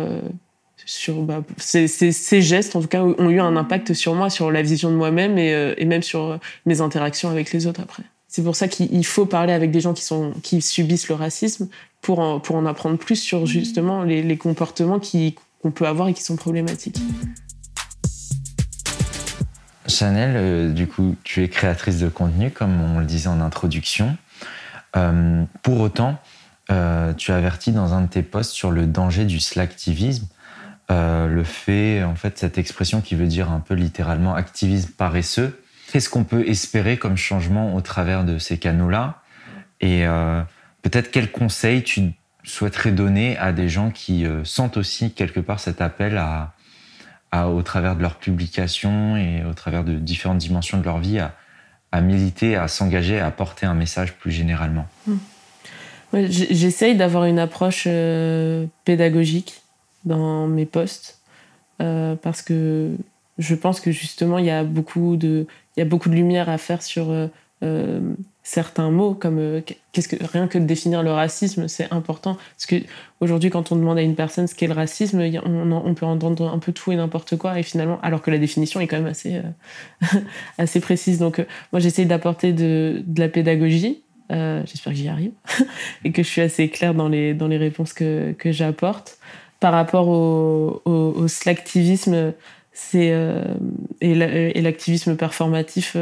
sur 0.86 1.22
bah, 1.22 1.44
ces, 1.58 1.88
ces, 1.88 2.12
ces, 2.12 2.42
gestes 2.42 2.76
en 2.76 2.82
tout 2.82 2.88
cas 2.88 3.04
ont 3.04 3.30
eu 3.30 3.40
un 3.40 3.56
impact 3.58 3.94
sur 3.94 4.16
moi, 4.16 4.30
sur 4.30 4.52
la 4.52 4.62
vision 4.62 4.90
de 4.90 4.96
moi-même 4.96 5.38
et, 5.38 5.74
et 5.78 5.86
même 5.86 6.02
sur 6.02 6.40
mes 6.66 6.80
interactions 6.82 7.30
avec 7.30 7.52
les 7.52 7.68
autres 7.68 7.82
après. 7.82 8.04
C'est 8.28 8.44
pour 8.44 8.56
ça 8.56 8.68
qu'il 8.68 9.06
faut 9.06 9.26
parler 9.26 9.54
avec 9.54 9.72
des 9.72 9.80
gens 9.80 9.94
qui, 9.94 10.04
sont, 10.04 10.34
qui 10.44 10.62
subissent 10.62 11.08
le 11.08 11.16
racisme 11.16 11.70
pour 12.02 12.20
en, 12.20 12.40
pour 12.40 12.56
en 12.56 12.66
apprendre 12.66 12.98
plus 12.98 13.16
sur 13.16 13.46
justement 13.46 14.04
les, 14.04 14.22
les 14.22 14.38
comportements 14.38 15.00
qu'on 15.00 15.72
peut 15.72 15.88
avoir 15.88 16.10
et 16.10 16.14
qui 16.14 16.24
sont 16.24 16.36
problématiques. 16.36 17.00
Chanel, 19.88 20.34
euh, 20.36 20.74
du 20.74 20.88
coup, 20.88 21.16
tu 21.24 21.44
es 21.44 21.48
créatrice 21.48 22.00
de 22.00 22.10
contenu, 22.10 22.52
comme 22.52 22.82
on 22.82 23.00
le 23.00 23.06
disait 23.06 23.30
en 23.30 23.40
introduction. 23.40 24.18
Euh, 24.96 25.44
pour 25.64 25.80
autant, 25.80 26.20
euh, 26.72 27.14
tu 27.14 27.32
avertis 27.32 27.72
dans 27.72 27.94
un 27.94 28.02
de 28.02 28.08
tes 28.08 28.24
posts 28.24 28.52
sur 28.52 28.72
le 28.72 28.86
danger 28.86 29.26
du 29.26 29.40
slacktivisme, 29.40 30.28
euh, 30.90 31.28
le 31.28 31.44
fait, 31.44 32.04
en 32.04 32.16
fait, 32.16 32.38
cette 32.38 32.58
expression 32.58 33.02
qui 33.02 33.16
veut 33.16 33.28
dire 33.28 33.52
un 33.52 33.60
peu 33.60 33.74
littéralement 33.74 34.36
activisme 34.36 34.92
paresseux, 34.92 35.62
Qu'est-ce 35.90 36.10
qu'on 36.10 36.26
peut 36.26 36.46
espérer 36.46 36.98
comme 36.98 37.16
changement 37.16 37.74
au 37.74 37.80
travers 37.80 38.26
de 38.26 38.40
ces 38.40 38.58
canaux-là? 38.58 39.22
Et 39.80 40.04
peut-être 40.82 41.12
quels 41.12 41.32
conseils 41.32 41.82
tu 41.82 42.12
souhaiterais 42.44 42.92
donner 42.92 43.38
à 43.38 43.54
des 43.54 43.70
gens 43.70 43.90
qui 43.90 44.26
sentent 44.44 44.76
aussi 44.76 45.14
quelque 45.14 45.40
part 45.40 45.62
cet 45.62 45.80
appel 45.80 46.18
à, 46.18 46.52
au 47.48 47.62
travers 47.62 47.96
de 47.96 48.02
leurs 48.02 48.18
publications 48.18 49.16
et 49.16 49.46
au 49.46 49.54
travers 49.54 49.86
de 49.86 49.94
différentes 49.94 50.40
dimensions 50.40 50.78
de 50.78 50.84
leur 50.84 50.98
vie, 50.98 51.20
à, 51.20 51.36
à 51.92 52.02
militer, 52.02 52.56
à 52.56 52.68
s'engager, 52.68 53.20
à 53.20 53.32
porter 53.32 53.66
un 53.66 53.74
message 53.74 54.14
plus 54.14 54.32
généralement. 54.32 54.88
Ouais, 56.14 56.28
J'essaye 56.30 56.96
d'avoir 56.96 57.26
une 57.26 57.40
approche 57.40 57.86
euh, 57.88 58.66
pédagogique 58.86 59.62
dans 60.06 60.48
mes 60.48 60.66
posts 60.66 61.20
euh, 61.82 62.16
parce 62.16 62.42
que 62.42 62.92
je 63.38 63.56
pense 63.56 63.80
que 63.80 63.92
justement 63.92 64.38
il 64.38 64.46
y 64.46 64.50
il 64.50 64.52
y 64.52 64.52
a 64.52 64.64
beaucoup 64.64 65.16
de 65.18 66.16
lumière 66.16 66.50
à 66.50 66.58
faire 66.58 66.82
sur 66.82 67.12
euh, 67.64 68.14
certains 68.44 68.92
mots 68.92 69.16
comme 69.16 69.40
euh, 69.40 69.62
qu'est-ce 69.92 70.08
que 70.08 70.16
rien 70.24 70.48
que 70.48 70.60
de 70.60 70.66
définir 70.66 71.02
le 71.02 71.12
racisme 71.12 71.68
c'est 71.68 71.92
important. 71.92 72.36
Parce 72.56 72.68
que 72.68 72.76
aujourd'hui 73.20 73.50
quand 73.50 73.72
on 73.72 73.76
demande 73.76 73.98
à 73.98 74.04
une 74.04 74.14
personne 74.14 74.46
ce 74.46 74.54
qu'est 74.54 74.68
le 74.68 74.74
racisme 74.74 75.20
on, 75.44 75.94
peut 75.96 76.06
entendre 76.06 76.48
un 76.48 76.60
peu 76.60 76.72
tout 76.72 76.92
et 76.92 76.96
n'importe 76.96 77.36
quoi 77.36 77.60
et 77.60 77.64
finalement 77.64 78.00
alors 78.04 78.22
que 78.22 78.30
la 78.30 78.38
définition 78.38 78.80
est 78.80 78.86
quand 78.86 78.98
même 78.98 79.08
assez 79.08 79.38
euh, 79.38 80.20
assez 80.60 80.80
précise. 80.80 81.18
Donc 81.18 81.44
moi 81.74 81.80
j'essaye 81.80 82.06
d'apporter 82.06 82.54
de, 82.54 83.04
la 83.18 83.28
pédagogie 83.28 84.04
j'espère 84.30 84.94
que 84.94 85.00
j'y 85.00 85.08
arrive 85.08 85.32
et 86.06 86.12
que 86.12 86.22
je 86.22 86.28
suis 86.28 86.42
assez 86.42 86.70
claire 86.70 86.94
dans 86.94 87.10
les 87.10 87.34
dans 87.34 87.48
les 87.48 87.58
réponses 87.58 87.94
que 87.94 88.34
que 88.38 88.52
j'apporte. 88.52 89.18
Par 89.60 89.74
rapport 89.74 90.08
au, 90.10 90.84
au, 90.86 90.92
au 90.92 91.28
slacktivisme 91.28 92.34
c'est 92.72 93.12
et 94.00 94.62
l'activisme 94.62 95.16
performatif 95.16 95.98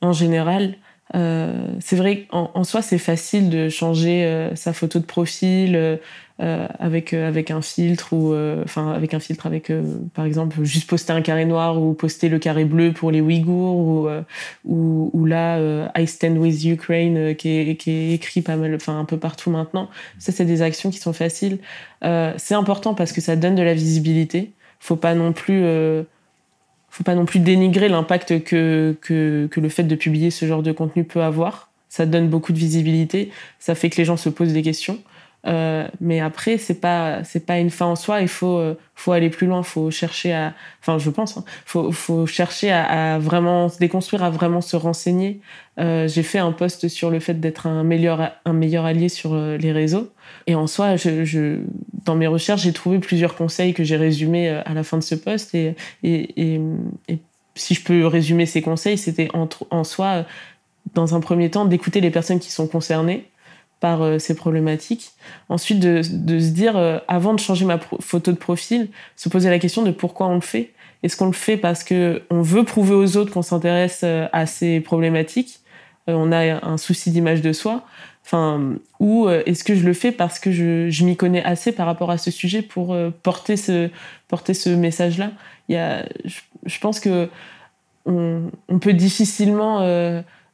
en 0.00 0.12
général. 0.12 0.76
Euh, 1.14 1.68
c'est 1.80 1.96
vrai 1.96 2.22
qu'en 2.22 2.50
en 2.54 2.64
soi, 2.64 2.82
c'est 2.82 2.98
facile 2.98 3.48
de 3.48 3.68
changer 3.68 4.24
euh, 4.24 4.54
sa 4.56 4.72
photo 4.72 4.98
de 4.98 5.04
profil 5.04 5.76
euh, 5.76 6.66
avec 6.78 7.14
avec 7.14 7.50
un 7.50 7.62
filtre 7.62 8.12
ou 8.12 8.34
enfin 8.64 8.92
avec 8.92 9.14
un 9.14 9.20
filtre 9.20 9.46
avec 9.46 9.72
par 10.12 10.26
exemple 10.26 10.62
juste 10.64 10.90
poster 10.90 11.12
un 11.14 11.22
carré 11.22 11.46
noir 11.46 11.80
ou 11.80 11.94
poster 11.94 12.28
le 12.28 12.38
carré 12.38 12.66
bleu 12.66 12.92
pour 12.92 13.10
les 13.10 13.22
Ouïghours 13.22 13.76
ou 13.76 14.08
ou, 14.64 15.10
ou 15.14 15.24
là 15.24 15.58
I 15.96 16.06
Stand 16.06 16.36
with 16.36 16.62
Ukraine 16.64 17.34
qui 17.36 17.48
est 17.50 17.76
qui 17.76 17.90
est 17.90 18.12
écrit 18.12 18.42
pas 18.42 18.56
mal 18.56 18.74
enfin 18.74 18.98
un 18.98 19.06
peu 19.06 19.16
partout 19.16 19.50
maintenant. 19.50 19.88
Ça, 20.18 20.32
c'est 20.32 20.44
des 20.44 20.60
actions 20.60 20.90
qui 20.90 20.98
sont 20.98 21.14
faciles. 21.14 21.58
c'est 22.02 22.54
important 22.54 22.94
parce 22.94 23.12
que 23.12 23.22
ça 23.22 23.36
donne 23.36 23.54
de 23.54 23.62
la 23.62 23.74
visibilité 23.74 24.52
faut 24.78 24.96
pas 24.96 25.14
non 25.14 25.32
plus 25.32 25.62
euh, 25.64 26.02
faut 26.96 27.04
pas 27.04 27.14
non 27.14 27.26
plus 27.26 27.40
dénigrer 27.40 27.90
l'impact 27.90 28.42
que, 28.42 28.96
que, 29.02 29.48
que 29.50 29.60
le 29.60 29.68
fait 29.68 29.82
de 29.82 29.94
publier 29.94 30.30
ce 30.30 30.46
genre 30.46 30.62
de 30.62 30.72
contenu 30.72 31.04
peut 31.04 31.22
avoir. 31.22 31.68
Ça 31.90 32.06
donne 32.06 32.28
beaucoup 32.28 32.54
de 32.54 32.58
visibilité, 32.58 33.30
ça 33.58 33.74
fait 33.74 33.90
que 33.90 33.98
les 33.98 34.06
gens 34.06 34.16
se 34.16 34.30
posent 34.30 34.54
des 34.54 34.62
questions. 34.62 34.98
Euh, 35.46 35.86
mais 36.00 36.20
après, 36.20 36.58
c'est 36.58 36.80
pas 36.80 37.22
c'est 37.24 37.46
pas 37.46 37.58
une 37.58 37.70
fin 37.70 37.86
en 37.86 37.96
soi. 37.96 38.20
Il 38.20 38.28
faut 38.28 38.58
euh, 38.58 38.74
faut 38.94 39.12
aller 39.12 39.30
plus 39.30 39.46
loin. 39.46 39.62
Faut 39.62 39.90
chercher 39.90 40.32
à, 40.32 40.54
enfin, 40.80 40.98
je 40.98 41.10
pense, 41.10 41.36
hein, 41.36 41.44
faut 41.64 41.92
faut 41.92 42.26
chercher 42.26 42.72
à, 42.72 43.18
vraiment 43.18 43.68
se 43.68 43.78
déconstruire, 43.78 44.24
à 44.24 44.30
vraiment 44.30 44.60
se 44.60 44.76
renseigner. 44.76 45.40
Euh, 45.78 46.08
J'ai 46.08 46.22
fait 46.22 46.38
un 46.38 46.52
post 46.52 46.88
sur 46.88 47.10
le 47.10 47.20
fait 47.20 47.34
d'être 47.34 47.66
un 47.66 47.84
meilleur 47.84 48.32
un 48.44 48.52
meilleur 48.52 48.84
allié 48.84 49.08
sur 49.08 49.36
les 49.36 49.72
réseaux. 49.72 50.10
Et 50.48 50.54
en 50.54 50.66
soi, 50.66 50.96
je, 50.96 51.60
dans 52.04 52.16
mes 52.16 52.26
recherches, 52.26 52.62
j'ai 52.62 52.72
trouvé 52.72 52.98
plusieurs 52.98 53.36
conseils 53.36 53.74
que 53.74 53.84
j'ai 53.84 53.96
résumés 53.96 54.48
à 54.48 54.74
la 54.74 54.82
fin 54.82 54.98
de 54.98 55.02
ce 55.02 55.14
post. 55.14 55.54
Et 55.54 55.76
et, 56.02 56.54
et, 56.54 56.60
et 57.08 57.18
si 57.54 57.74
je 57.74 57.82
peux 57.84 58.06
résumer 58.06 58.46
ces 58.46 58.62
conseils, 58.62 58.98
c'était 58.98 59.28
en, 59.34 59.48
en 59.70 59.84
soi, 59.84 60.24
dans 60.94 61.14
un 61.14 61.20
premier 61.20 61.50
temps, 61.50 61.64
d'écouter 61.64 62.00
les 62.00 62.10
personnes 62.10 62.40
qui 62.40 62.50
sont 62.50 62.66
concernées 62.66 63.26
par 63.80 64.02
euh, 64.02 64.18
ces 64.18 64.34
problématiques. 64.34 65.12
Ensuite, 65.48 65.80
de, 65.80 66.02
se 66.02 66.50
dire, 66.50 66.76
euh, 66.76 66.98
avant 67.08 67.34
de 67.34 67.40
changer 67.40 67.64
ma 67.64 67.78
photo 68.00 68.32
de 68.32 68.36
profil, 68.36 68.88
se 69.16 69.28
poser 69.28 69.50
la 69.50 69.58
question 69.58 69.82
de 69.82 69.90
pourquoi 69.90 70.28
on 70.28 70.34
le 70.34 70.40
fait. 70.40 70.72
Est-ce 71.02 71.16
qu'on 71.16 71.26
le 71.26 71.32
fait 71.32 71.56
parce 71.56 71.84
que 71.84 72.22
on 72.30 72.40
veut 72.40 72.64
prouver 72.64 72.94
aux 72.94 73.16
autres 73.16 73.32
qu'on 73.32 73.42
s'intéresse 73.42 74.00
euh, 74.02 74.28
à 74.32 74.46
ces 74.46 74.80
problématiques 74.80 75.60
On 76.06 76.32
a 76.32 76.66
un 76.66 76.78
souci 76.78 77.10
d'image 77.10 77.42
de 77.42 77.52
soi? 77.52 77.84
Enfin, 78.24 78.74
ou 78.98 79.28
est-ce 79.28 79.62
que 79.62 79.76
je 79.76 79.86
le 79.86 79.92
fais 79.92 80.10
parce 80.10 80.40
que 80.40 80.50
je, 80.50 81.04
m'y 81.04 81.16
connais 81.16 81.44
assez 81.44 81.70
par 81.70 81.86
rapport 81.86 82.10
à 82.10 82.18
ce 82.18 82.32
sujet 82.32 82.60
pour 82.60 82.96
porter 83.22 83.56
ce 83.56 83.88
porter 84.26 84.52
ce 84.52 84.68
message-là? 84.68 85.30
Je, 85.68 86.78
pense 86.80 86.98
que 86.98 87.28
on, 88.04 88.50
on 88.68 88.80
peut 88.80 88.94
difficilement 88.94 89.78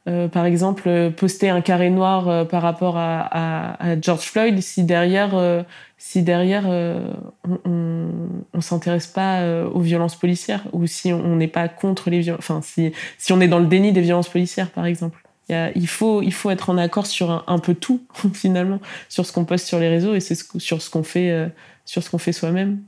euh, 0.05 0.27
par 0.27 0.45
exemple, 0.45 0.83
euh, 0.87 1.09
poster 1.09 1.49
un 1.49 1.61
carré 1.61 1.89
noir 1.89 2.27
euh, 2.27 2.43
par 2.43 2.61
rapport 2.61 2.97
à, 2.97 3.77
George 4.01 4.25
Floyd, 4.25 4.59
si 4.61 4.83
derrière, 4.83 5.65
si 5.97 6.23
derrière 6.23 6.65
on, 6.67 8.09
on, 8.53 8.61
s'intéresse 8.61 9.07
pas 9.07 9.45
aux 9.65 9.79
violences 9.79 10.15
policières 10.15 10.63
ou 10.71 10.87
si 10.87 11.13
on 11.13 11.35
n'est 11.35 11.47
pas 11.47 11.67
contre 11.67 12.09
les 12.09 12.19
violences, 12.19 12.39
enfin 12.39 12.61
si, 12.61 12.91
si 13.17 13.33
on 13.33 13.41
est 13.41 13.47
dans 13.47 13.59
le 13.59 13.65
déni 13.65 13.91
des 13.91 14.01
violences 14.01 14.29
policières, 14.29 14.71
par 14.71 14.85
exemple. 14.85 15.19
Il, 15.49 15.87
faut, 15.87 16.21
il 16.21 16.33
faut 16.33 16.49
être 16.49 16.69
en 16.69 16.77
accord 16.77 17.05
sur 17.05 17.43
un, 17.47 17.59
peu 17.59 17.75
tout 17.75 18.01
finalement, 18.33 18.79
sur 19.09 19.25
ce 19.25 19.31
qu'on 19.31 19.45
poste 19.45 19.67
sur 19.67 19.79
les 19.79 19.89
réseaux 19.89 20.15
et 20.15 20.19
c'est 20.19 20.35
ce, 20.35 20.45
sur 20.57 20.81
ce 20.81 20.89
qu'on 20.89 21.03
fait, 21.03 21.51
sur 21.85 22.01
ce 22.01 22.17
fait 22.17 22.31
soi-même. 22.31 22.81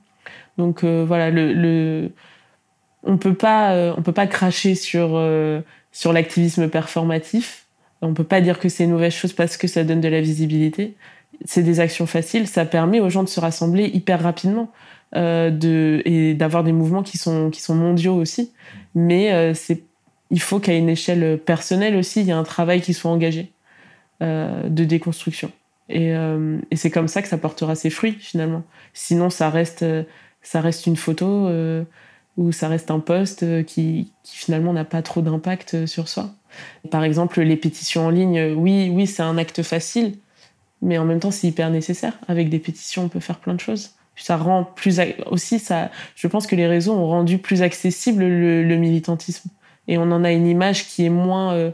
Donc 0.58 0.84
voilà, 0.84 1.30
le, 1.30 1.54
le, 1.54 2.12
on 3.04 3.17
peut 3.17 3.36
pas, 3.36 3.93
on 3.97 4.01
peut 4.01 4.13
pas 4.13 4.28
cracher 4.28 4.75
sur 4.75 5.19
sur 5.95 6.12
l'activisme 6.12 6.67
performatif. 6.67 7.67
On 8.01 8.13
peut 8.13 8.25
pas 8.25 8.41
dire 8.41 8.60
que 8.60 8.67
c'est 8.67 8.84
une 8.84 8.91
mauvaise 8.91 9.13
chose 9.13 9.31
parce 9.31 9.55
que 9.55 9.65
ça 9.65 9.86
donne 9.86 10.01
de 10.01 10.10
la 10.10 10.19
visibilité. 10.19 10.93
c'est 11.45 11.63
des 11.63 11.79
actions 11.79 12.05
faciles, 12.05 12.47
ça 12.47 12.65
permet 12.65 12.99
aux 12.99 13.10
gens 13.10 13.23
de 13.23 13.29
se 13.29 13.39
rassembler 13.39 13.86
hyper 13.86 14.21
rapidement 14.21 14.71
euh, 15.15 16.01
et 16.03 16.34
d'avoir 16.34 16.65
des 16.65 16.73
mouvements 16.73 17.01
qui 17.01 17.17
sont, 17.17 17.49
qui 17.49 17.62
sont 17.62 17.75
mondiaux 17.75 18.15
aussi. 18.15 18.51
Mais 18.93 19.31
euh, 19.31 19.53
il 20.31 20.41
faut 20.41 20.60
qu'à 20.60 20.73
une 20.73 20.89
échelle 20.89 21.39
personnelle 21.39 21.95
aussi, 21.95 22.19
il 22.19 22.27
y 22.27 22.29
ait 22.29 22.34
un 22.34 22.43
travail 22.43 22.81
qui 22.81 22.93
soit 22.93 23.12
engagé 23.12 23.53
euh, 24.21 24.67
de 24.67 24.84
déconstruction. 24.84 25.49
Et, 25.88 26.10
et, 26.71 26.75
c'est 26.75 26.89
comme 26.89 27.08
ça 27.08 27.21
que 27.21 27.27
ça 27.27 27.38
portera 27.38 27.75
ses 27.75 27.89
fruits 27.89 28.17
finalement. 28.19 28.63
Sinon, 28.93 29.29
ça 29.29 29.49
reste, 29.49 29.86
ça 30.41 30.60
reste 30.60 30.88
une 30.88 30.97
photo 30.97 31.47
ou 32.37 32.51
ça 32.51 32.67
reste 32.67 32.91
un 32.91 32.99
post 32.99 33.65
qui, 33.65 34.11
qui 34.23 34.37
finalement 34.37 34.73
n'a 34.73 34.85
pas 34.85 35.01
trop 35.01 35.21
d'impact 35.21 35.85
sur 35.85 36.09
soi. 36.09 36.31
Par 36.91 37.03
exemple, 37.03 37.41
les 37.41 37.55
pétitions 37.55 38.07
en 38.07 38.09
ligne, 38.09 38.53
oui, 38.55 38.89
oui, 38.93 39.07
c'est 39.07 39.23
un 39.23 39.37
acte 39.37 39.63
facile, 39.63 40.17
mais 40.81 40.97
en 40.97 41.05
même 41.05 41.19
temps, 41.19 41.31
c'est 41.31 41.47
hyper 41.47 41.69
nécessaire. 41.69 42.13
Avec 42.27 42.49
des 42.49 42.59
pétitions, 42.59 43.05
on 43.05 43.09
peut 43.09 43.19
faire 43.19 43.39
plein 43.39 43.53
de 43.53 43.59
choses. 43.59 43.91
Ça 44.15 44.37
rend 44.37 44.63
plus 44.63 45.01
aussi 45.25 45.59
ça. 45.59 45.91
Je 46.15 46.27
pense 46.27 46.47
que 46.47 46.55
les 46.55 46.67
réseaux 46.67 46.93
ont 46.93 47.07
rendu 47.07 47.37
plus 47.37 47.61
accessible 47.61 48.23
le, 48.23 48.75
militantisme 48.77 49.49
et 49.87 49.97
on 49.97 50.03
en 50.03 50.23
a 50.23 50.31
une 50.31 50.47
image 50.47 50.87
qui 50.87 51.05
est 51.05 51.09
moins 51.09 51.53
euh, 51.53 51.71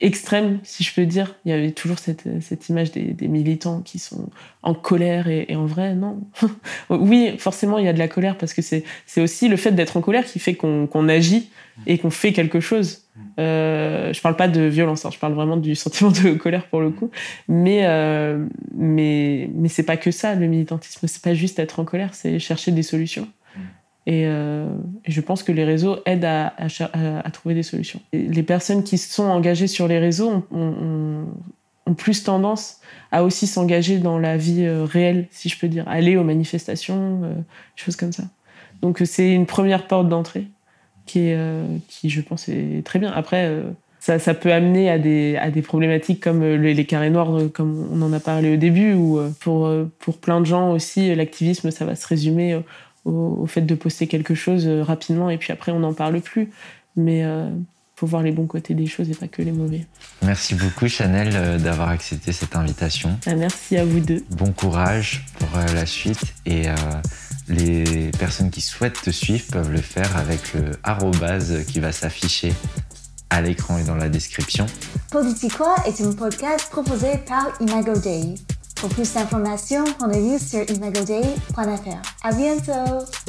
extrême, 0.00 0.60
si 0.62 0.84
je 0.84 0.94
peux 0.94 1.06
dire. 1.06 1.34
Il 1.44 1.50
y 1.50 1.54
avait 1.54 1.72
toujours 1.72 1.98
cette, 1.98 2.28
cette 2.40 2.68
image 2.68 2.92
des, 2.92 3.12
des, 3.12 3.28
militants 3.28 3.80
qui 3.80 3.98
sont 3.98 4.30
en 4.62 4.74
colère 4.74 5.28
et, 5.28 5.46
et 5.48 5.56
en 5.56 5.66
vrai, 5.66 5.94
non. 5.94 6.20
oui, 6.90 7.34
forcément, 7.38 7.78
il 7.78 7.84
y 7.84 7.88
a 7.88 7.92
de 7.92 7.98
la 7.98 8.08
colère 8.08 8.38
parce 8.38 8.54
que 8.54 8.62
c'est 8.62 8.84
aussi 9.16 9.48
le 9.48 9.56
fait 9.56 9.72
d'être 9.72 9.96
en 9.96 10.00
colère 10.00 10.24
qui 10.24 10.38
fait 10.38 10.54
qu'on 10.54 11.08
agit 11.08 11.50
et 11.86 11.98
qu'on 11.98 12.10
fait 12.10 12.32
quelque 12.32 12.60
chose. 12.60 13.04
Euh, 13.38 14.12
je 14.12 14.20
parle 14.20 14.36
pas 14.36 14.48
de 14.48 14.62
violence, 14.62 15.04
hein, 15.04 15.10
je 15.12 15.18
parle 15.18 15.32
vraiment 15.32 15.56
du 15.56 15.74
sentiment 15.74 16.10
de 16.10 16.34
colère 16.34 16.66
pour 16.66 16.80
le 16.80 16.90
coup. 16.90 17.10
Mais, 17.48 17.80
euh, 17.84 18.44
mais, 18.74 19.50
mais 19.54 19.68
c'est 19.68 19.82
pas 19.82 19.96
que 19.96 20.10
ça, 20.10 20.34
le 20.34 20.46
militantisme. 20.46 21.06
C'est 21.06 21.22
pas 21.22 21.34
juste 21.34 21.58
être 21.58 21.80
en 21.80 21.84
colère, 21.84 22.14
c'est 22.14 22.38
chercher 22.38 22.72
des 22.72 22.82
solutions. 22.82 23.28
Et, 24.08 24.24
euh, 24.24 24.64
je 25.06 25.20
pense 25.20 25.42
que 25.42 25.52
les 25.52 25.64
réseaux 25.64 25.98
aident 26.06 26.24
à, 26.24 26.50
trouver 27.30 27.54
des 27.54 27.62
solutions. 27.62 28.00
les 28.14 28.42
personnes 28.42 28.82
qui 28.82 28.96
sont 28.96 29.24
engagées 29.24 29.66
sur 29.66 29.86
les 29.86 29.98
réseaux 29.98 30.46
ont, 30.50 31.26
plus 31.96 32.22
tendance 32.22 32.80
à 33.12 33.24
aussi 33.24 33.46
s'engager 33.46 33.98
dans 33.98 34.18
la 34.18 34.36
vie 34.36 34.64
euh, 34.64 34.84
réelle, 34.84 35.26
si 35.30 35.48
je 35.48 35.58
peux 35.58 35.68
dire, 35.68 35.88
aller 35.88 36.18
aux 36.18 36.24
manifestations, 36.24 37.22
euh, 37.24 37.32
choses 37.76 37.96
comme 37.96 38.12
ça. 38.12 38.24
Donc 38.82 39.00
c'est 39.04 39.32
une 39.32 39.46
première 39.46 39.86
porte 39.86 40.08
d'entrée 40.08 40.46
qui, 41.06 41.32
je 41.32 42.20
pense, 42.20 42.48
est 42.50 42.84
très 42.84 42.98
bien. 42.98 43.10
Après, 43.10 43.50
ça, 43.98 44.34
peut 44.34 44.52
amener 44.52 44.90
à 44.90 44.98
des, 44.98 45.62
problématiques 45.62 46.20
comme 46.20 46.44
les, 46.44 46.74
les, 46.74 46.84
carrés 46.84 47.08
noirs, 47.08 47.50
comme 47.54 47.88
on 47.90 48.02
en 48.02 48.12
a 48.12 48.20
parlé 48.20 48.52
au 48.52 48.56
début, 48.56 48.92
ou 48.92 49.18
pour, 49.40 49.72
pour 49.98 50.18
plein 50.18 50.40
de 50.40 50.46
gens 50.46 50.70
aussi, 50.72 51.14
l'activisme, 51.14 51.70
ça 51.70 51.86
va 51.86 51.94
se 51.94 52.06
résumer 52.06 52.60
au, 53.08 53.46
fait 53.46 53.62
de 53.62 53.74
poster 53.74 54.06
quelque 54.06 54.34
chose 54.34 54.66
euh, 54.66 54.82
rapidement 54.82 55.30
et 55.30 55.38
puis 55.38 55.52
après 55.52 55.72
on 55.72 55.80
n'en 55.80 55.94
parle 55.94 56.20
plus. 56.20 56.50
Mais 56.96 57.24
euh, 57.24 57.48
faut 57.96 58.06
voir 58.06 58.22
les 58.22 58.32
bons 58.32 58.46
côtés 58.46 58.74
des 58.74 58.86
choses 58.86 59.10
et 59.10 59.14
pas 59.14 59.28
que 59.28 59.42
les 59.42 59.52
mauvais. 59.52 59.86
Merci 60.22 60.54
beaucoup 60.54 60.88
Chanel 60.88 61.30
euh, 61.34 61.58
d'avoir 61.58 61.88
accepté 61.88 62.32
cette 62.32 62.56
invitation. 62.56 63.18
Ah, 63.26 63.34
merci 63.34 63.76
à 63.76 63.84
vous 63.84 64.00
deux. 64.00 64.24
Bon 64.30 64.52
courage 64.52 65.24
pour 65.38 65.48
la 65.74 65.86
suite 65.86 66.34
et 66.46 66.66
les 67.48 68.10
personnes 68.18 68.50
qui 68.50 68.60
souhaitent 68.60 69.00
te 69.00 69.10
suivre 69.10 69.44
peuvent 69.50 69.72
le 69.72 69.80
faire 69.80 70.16
avec 70.16 70.54
le 70.54 70.72
arrobase 70.82 71.64
qui 71.66 71.80
va 71.80 71.92
s'afficher 71.92 72.52
à 73.30 73.40
l'écran 73.40 73.78
et 73.78 73.84
dans 73.84 73.96
la 73.96 74.08
description. 74.08 74.66
Politiquois 75.10 75.76
est 75.86 76.00
un 76.00 76.12
podcast 76.12 76.68
proposé 76.70 77.08
par 77.26 77.48
Imago 77.60 77.98
Day. 77.98 78.34
Pour 78.80 78.90
plus 78.90 79.12
d'informations, 79.12 79.84
rendez-vous 79.98 80.38
sur 80.38 80.62
imagoday.fr. 80.70 82.02
À 82.22 82.32
bientôt! 82.32 83.27